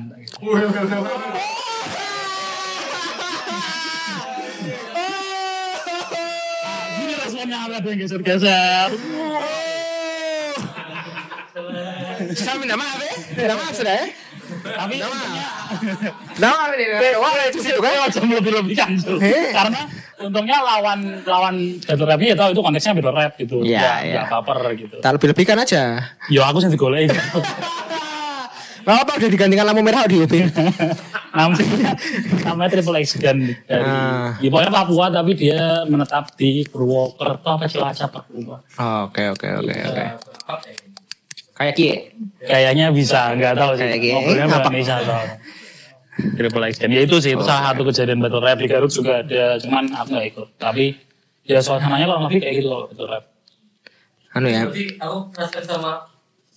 [7.81, 9.20] Yang geser-geser.
[12.35, 13.13] Saya minta maaf ya.
[13.35, 14.05] Minta maaf sudah ya.
[14.51, 15.45] Tapi untungnya
[16.43, 17.91] Nah, ini wah itu situ kan.
[18.03, 18.89] Macam lebih-lebihkan.
[19.23, 19.51] Eh.
[19.55, 19.79] Karena
[20.21, 23.55] untungnya lawan lawan battle rap ya tahu itu konteksnya battle rap gitu.
[23.63, 24.13] Iya, iya.
[24.27, 24.95] nggak baper gitu.
[24.99, 25.83] Tak lebih-lebihkan aja.
[26.27, 27.15] Yo aku sih digoleki.
[28.81, 30.33] Gak apa udah digantikan lampu merah di UP.
[31.37, 31.93] namanya
[32.43, 34.33] namanya Triple X kan dari Ah.
[34.41, 38.57] ya pokoknya Papua tapi dia menetap di Purwokerto apa Cilacap Papua.
[39.05, 40.05] Oke oke oke oke.
[41.61, 41.95] Kayak Kie.
[42.41, 43.85] Kayaknya bisa, nggak tahu sih.
[43.85, 44.13] Kayak gini.
[44.17, 44.57] Ngobrolnya Apa?
[44.65, 45.35] Indonesia soalnya.
[46.11, 49.55] Triple X ya itu sih itu salah satu kejadian battle rap di Garut juga ada
[49.57, 50.85] cuman aku nggak ikut tapi
[51.41, 53.23] ya suasananya kalau lebih kayak gitu kalau battle rap
[54.31, 54.61] Anu ya.
[54.63, 55.91] Berarti aku penasaran sama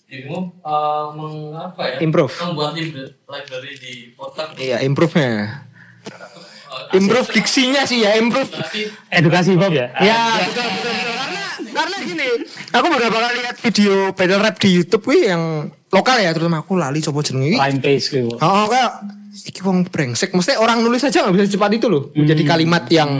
[0.05, 1.97] dirimu eh, mengapa ya?
[2.03, 2.35] Improve.
[2.35, 4.49] Membuat libra- library di otak.
[4.55, 5.31] Iya improve-nya.
[6.93, 8.51] Improve diksinya sih ya improve.
[9.09, 11.15] edukasi Bob ya Ya betul betul betul.
[11.15, 11.43] Karena
[11.75, 12.29] karena gini,
[12.71, 15.43] aku beberapa kali lihat video battle rap di YouTube wih yang
[15.89, 17.55] lokal ya terutama aku lali coba jenenge.
[17.55, 18.91] line pace gitu Oh, kayak
[19.37, 20.31] iki wong brengsek.
[20.31, 22.15] Mesti orang nulis aja nggak bisa secepat itu loh.
[22.15, 23.11] Menjadi kalimat yang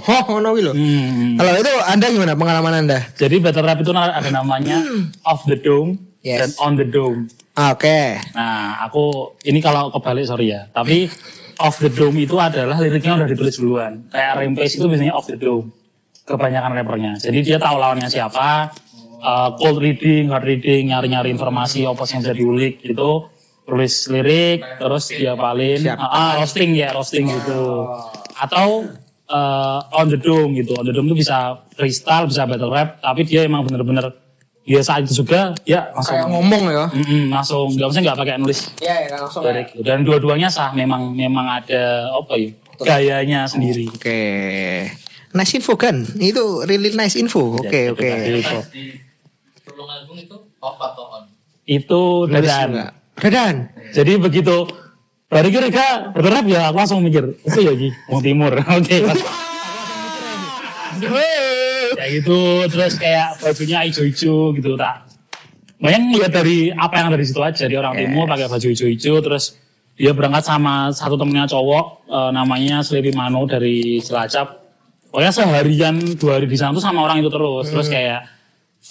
[0.00, 0.72] oh ngono kuwi loh.
[0.72, 1.34] Hmm.
[1.34, 2.98] Kalau itu Anda gimana pengalaman Anda?
[3.12, 4.78] jadi battle rap itu ada namanya
[5.22, 6.42] off the dome Yes.
[6.42, 8.18] dan on the dome Ah, Oke.
[8.32, 9.02] Nah, aku
[9.42, 10.68] ini kalau kebalik sorry ya.
[10.68, 11.08] Tapi
[11.60, 14.04] off the dome itu adalah liriknya udah ditulis duluan.
[14.12, 15.72] Kayak Rampage itu biasanya off the dome.
[16.26, 17.12] Kebanyakan rappernya.
[17.22, 18.74] Jadi dia tahu lawannya siapa.
[19.16, 23.26] uh, cold reading, hard reading, nyari-nyari informasi apa yang bisa diulik gitu.
[23.66, 25.82] Tulis lirik, terus dia palin.
[25.82, 25.98] Siap.
[25.98, 27.90] Ah, ah, roasting ya, roasting gitu.
[28.38, 28.86] Atau
[29.26, 30.78] uh, on the dome gitu.
[30.78, 33.02] On the dome itu bisa freestyle, bisa battle rap.
[33.02, 34.25] Tapi dia emang bener-bener
[34.66, 36.84] dia saat itu juga ya langsung Kayak ngomong ya.
[36.90, 39.42] Mm-mm, langsung nggak usah nggak pakai nulis Iya, ya langsung.
[39.42, 39.80] lirik gitu.
[39.80, 44.20] dan dua-duanya sah memang memang ada apa ya gayanya sendiri Oke.
[45.32, 46.00] Nice info kan?
[46.14, 47.56] Itu really nice info.
[47.56, 48.00] Oke, Ya, oke.
[48.00, 48.40] itu tadi.
[48.72, 48.84] Di
[49.62, 51.24] Tulung Agung itu off atau on?
[51.62, 52.90] itu dadan.
[53.14, 53.54] Dadan.
[53.90, 54.64] jadi begitu
[55.26, 55.66] Bari kira
[56.10, 58.96] berharap ya aku langsung mikir itu ya Ji mau timur oke
[62.06, 62.40] kayak gitu
[62.70, 65.10] terus kayak bajunya hijau-hijau gitu tak.
[65.82, 69.18] Bayang lihat dari apa yang ada di situ aja dia orang timur pakai baju hijau-hijau
[69.18, 69.58] terus
[69.98, 74.62] dia berangkat sama satu temennya cowok eh, namanya Sleepy Mano dari Cilacap.
[75.10, 77.74] Pokoknya seharian dua hari di sana tuh sama orang itu terus.
[77.74, 78.22] Terus kayak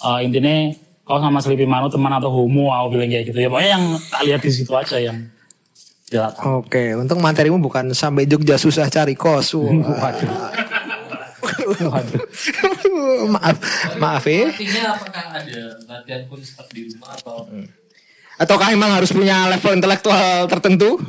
[0.04, 0.76] eh, intinya
[1.08, 3.48] kau sama Sleepy Mano teman atau homo aku bilang kayak gitu ya.
[3.48, 5.32] Pokoknya yang tak lihat di situ aja yang.
[6.46, 9.54] Oke, untung materimu bukan sampai Jogja susah cari kos.
[9.58, 10.14] Wah.
[13.28, 13.56] Maaf,
[13.96, 14.48] maaf ya.
[14.48, 17.36] Artinya apakah ada latihan khusus tetap di rumah atau
[18.36, 21.00] Ataukah emang harus punya level intelektual tertentu?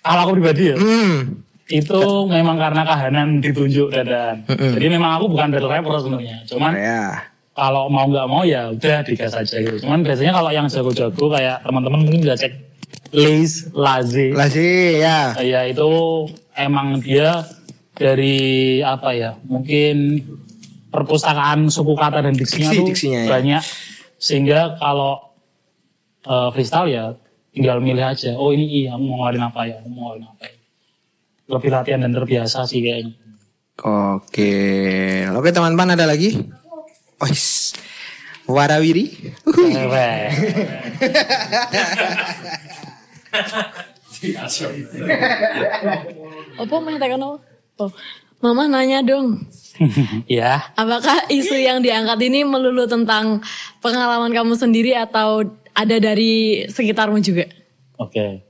[0.00, 1.44] kalau aku pribadi ya Hmm.
[1.68, 7.28] itu memang karena kahanan ditunjuk dadan jadi memang aku bukan battle rapper sebenarnya cuman Ya.
[7.52, 9.84] kalau mau nggak mau ya udah digas aja gitu.
[9.84, 12.52] Cuman biasanya kalau yang jago-jago kayak teman-teman mungkin bisa cek
[13.12, 14.32] Lace, Laze.
[14.32, 15.36] Lasi ya.
[15.36, 15.84] Ya itu
[16.54, 17.44] emang dia
[18.00, 18.36] dari
[18.80, 19.36] apa ya?
[19.44, 20.24] Mungkin
[20.88, 23.28] perpustakaan suku kata dan diksinya Diksi- tuh diksinya, ya.
[23.28, 23.62] banyak
[24.16, 25.20] sehingga kalau
[26.24, 27.04] eh, freestyle ya
[27.52, 28.32] tinggal milih aja.
[28.34, 29.78] Oh ini iya, mau ngeluarin apa ya?
[29.84, 30.54] Mau ngeluarin apa ya?
[31.50, 33.12] Lebih latihan dan terbiasa sih kayaknya.
[33.80, 34.52] Oke,
[35.28, 36.36] oke teman-teman ada lagi?
[37.20, 37.72] Ois,
[38.44, 39.12] warawiri.
[39.44, 39.72] Uhuy.
[39.72, 40.30] Keren.
[46.60, 47.36] Apa mah tekan apa?
[47.80, 47.88] Oh,
[48.40, 49.44] Mama nanya dong,
[50.28, 50.64] ya.
[50.72, 53.44] apakah isu yang diangkat ini melulu tentang
[53.80, 57.44] pengalaman kamu sendiri atau ada dari sekitarmu juga?
[57.96, 58.40] Oke.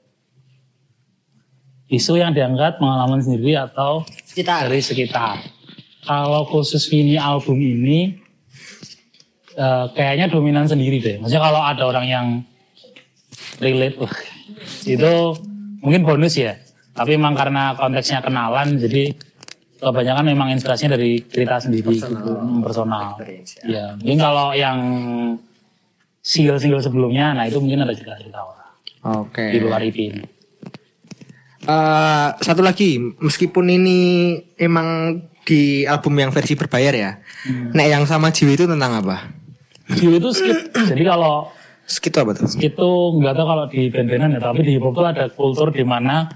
[1.86, 4.70] Isu yang diangkat pengalaman sendiri atau Sekitar.
[4.70, 5.42] dari sekitar.
[6.06, 8.14] Kalau khusus mini album ini,
[9.54, 11.16] eh, kayaknya dominan sendiri deh.
[11.18, 12.26] Maksudnya kalau ada orang yang
[13.58, 13.98] relate,
[14.86, 15.12] itu
[15.82, 16.54] mungkin bonus ya.
[16.90, 19.14] Tapi memang karena konteksnya kenalan, jadi
[19.80, 23.16] kebanyakan memang inspirasinya dari cerita sendiri, gitu, hmm, personal.
[23.64, 24.78] Ya, mungkin kalau yang
[26.20, 28.70] single-single sebelumnya, nah itu mungkin ada cerita-cerita orang
[29.24, 29.44] Oke.
[29.54, 30.24] di luar EP ini.
[31.64, 33.98] Eh, satu lagi, meskipun ini
[34.60, 37.12] emang di album yang versi berbayar ya.
[37.72, 39.32] Nek yang sama Jiwi itu tentang apa?
[39.88, 40.58] Jiwa itu skit.
[40.92, 41.48] Jadi kalau
[41.90, 42.46] Skit itu apa tuh?
[42.46, 45.74] skit itu nggak tahu kalau di band-bandan ya, tapi di hip hop itu ada kultur
[45.74, 46.30] di mana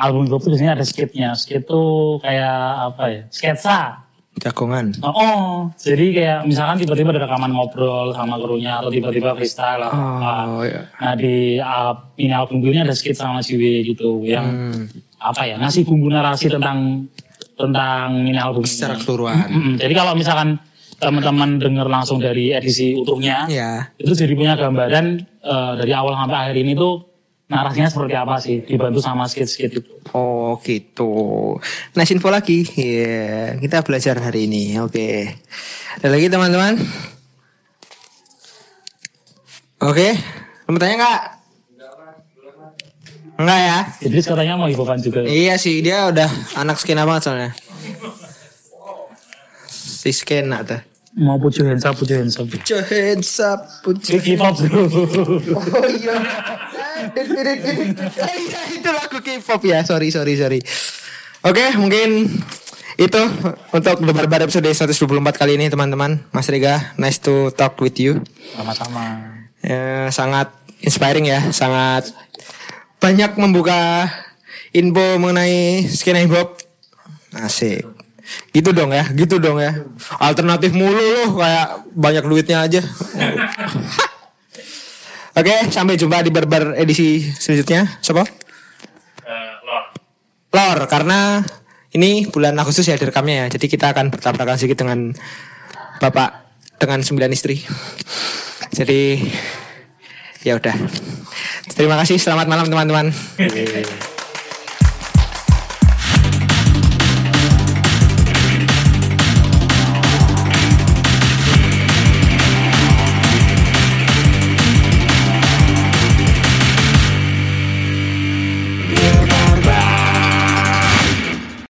[0.00, 1.36] album itu biasanya ada skitnya.
[1.36, 1.82] Skit itu
[2.24, 2.56] kayak
[2.88, 3.22] apa ya?
[3.28, 4.08] Sketsa.
[4.40, 4.94] Jagongan.
[5.04, 5.48] Oh, oh.
[5.76, 10.32] jadi kayak misalkan tiba-tiba ada rekaman ngobrol sama krunya atau tiba-tiba freestyle apa.
[10.48, 10.88] Oh, iya.
[10.96, 14.86] Nah di uh, ini album ini ada skit sama Jiwe gitu yang Hmm.
[15.20, 17.04] apa ya ngasih bumbu narasi tentang
[17.58, 18.64] tentang ini album.
[18.64, 19.36] Secara keseluruhan.
[19.52, 19.74] Mm-mm.
[19.76, 20.56] Jadi kalau misalkan
[20.96, 23.92] teman-teman dengar langsung dari edisi utuhnya, Ya.
[24.00, 25.06] itu jadi punya gambaran
[25.40, 27.09] eh, dari awal sampai akhir ini tuh
[27.50, 29.90] narasinya seperti apa sih, dibantu sama skit-skit itu.
[30.14, 31.58] Oh gitu.
[31.98, 34.78] Nah info lagi, ya kita belajar hari ini.
[34.78, 35.34] Oke.
[35.98, 36.78] Ada lagi teman-teman?
[39.82, 40.14] Oke.
[40.70, 41.22] Kamu tanya nggak?
[43.40, 43.78] Enggak ya?
[44.04, 45.24] Jadi katanya mau hiburan juga.
[45.26, 47.50] Iya sih dia udah anak skena banget soalnya.
[49.66, 50.89] Si skena tuh.
[51.18, 52.46] Mau puju hands up, puju hands up.
[52.46, 54.86] Put your hands up, put your K-pop bro.
[54.86, 56.16] Oh iya.
[58.78, 59.82] Itu lagu K-pop ya.
[59.82, 60.60] Sorry, sorry, sorry.
[61.42, 62.30] Oke, mungkin
[63.00, 63.22] itu
[63.72, 66.20] untuk The Barbar episode 124 kali ini teman-teman.
[66.30, 68.20] Mas Rega, nice to talk with you.
[68.52, 69.24] Sama-sama.
[69.64, 70.52] Ya, sangat
[70.84, 72.12] inspiring ya, sangat
[73.00, 74.06] banyak membuka
[74.76, 76.60] info mengenai skena hip hop.
[77.34, 77.99] Asik.
[78.50, 79.86] Gitu dong ya, gitu dong ya.
[80.18, 82.82] Alternatif mulu loh, kayak banyak duitnya aja.
[85.40, 87.86] Oke, sampai jumpa di barbar edisi selanjutnya.
[88.02, 88.26] Siapa?
[90.50, 91.46] Lor, karena
[91.94, 93.54] ini bulan Agustus ya direkamnya ya.
[93.54, 95.14] Jadi kita akan bertabrakan sedikit dengan
[96.02, 97.62] Bapak dengan sembilan istri.
[98.74, 99.22] Jadi
[100.42, 100.74] ya udah.
[101.70, 102.18] Terima kasih.
[102.18, 103.14] Selamat malam teman-teman.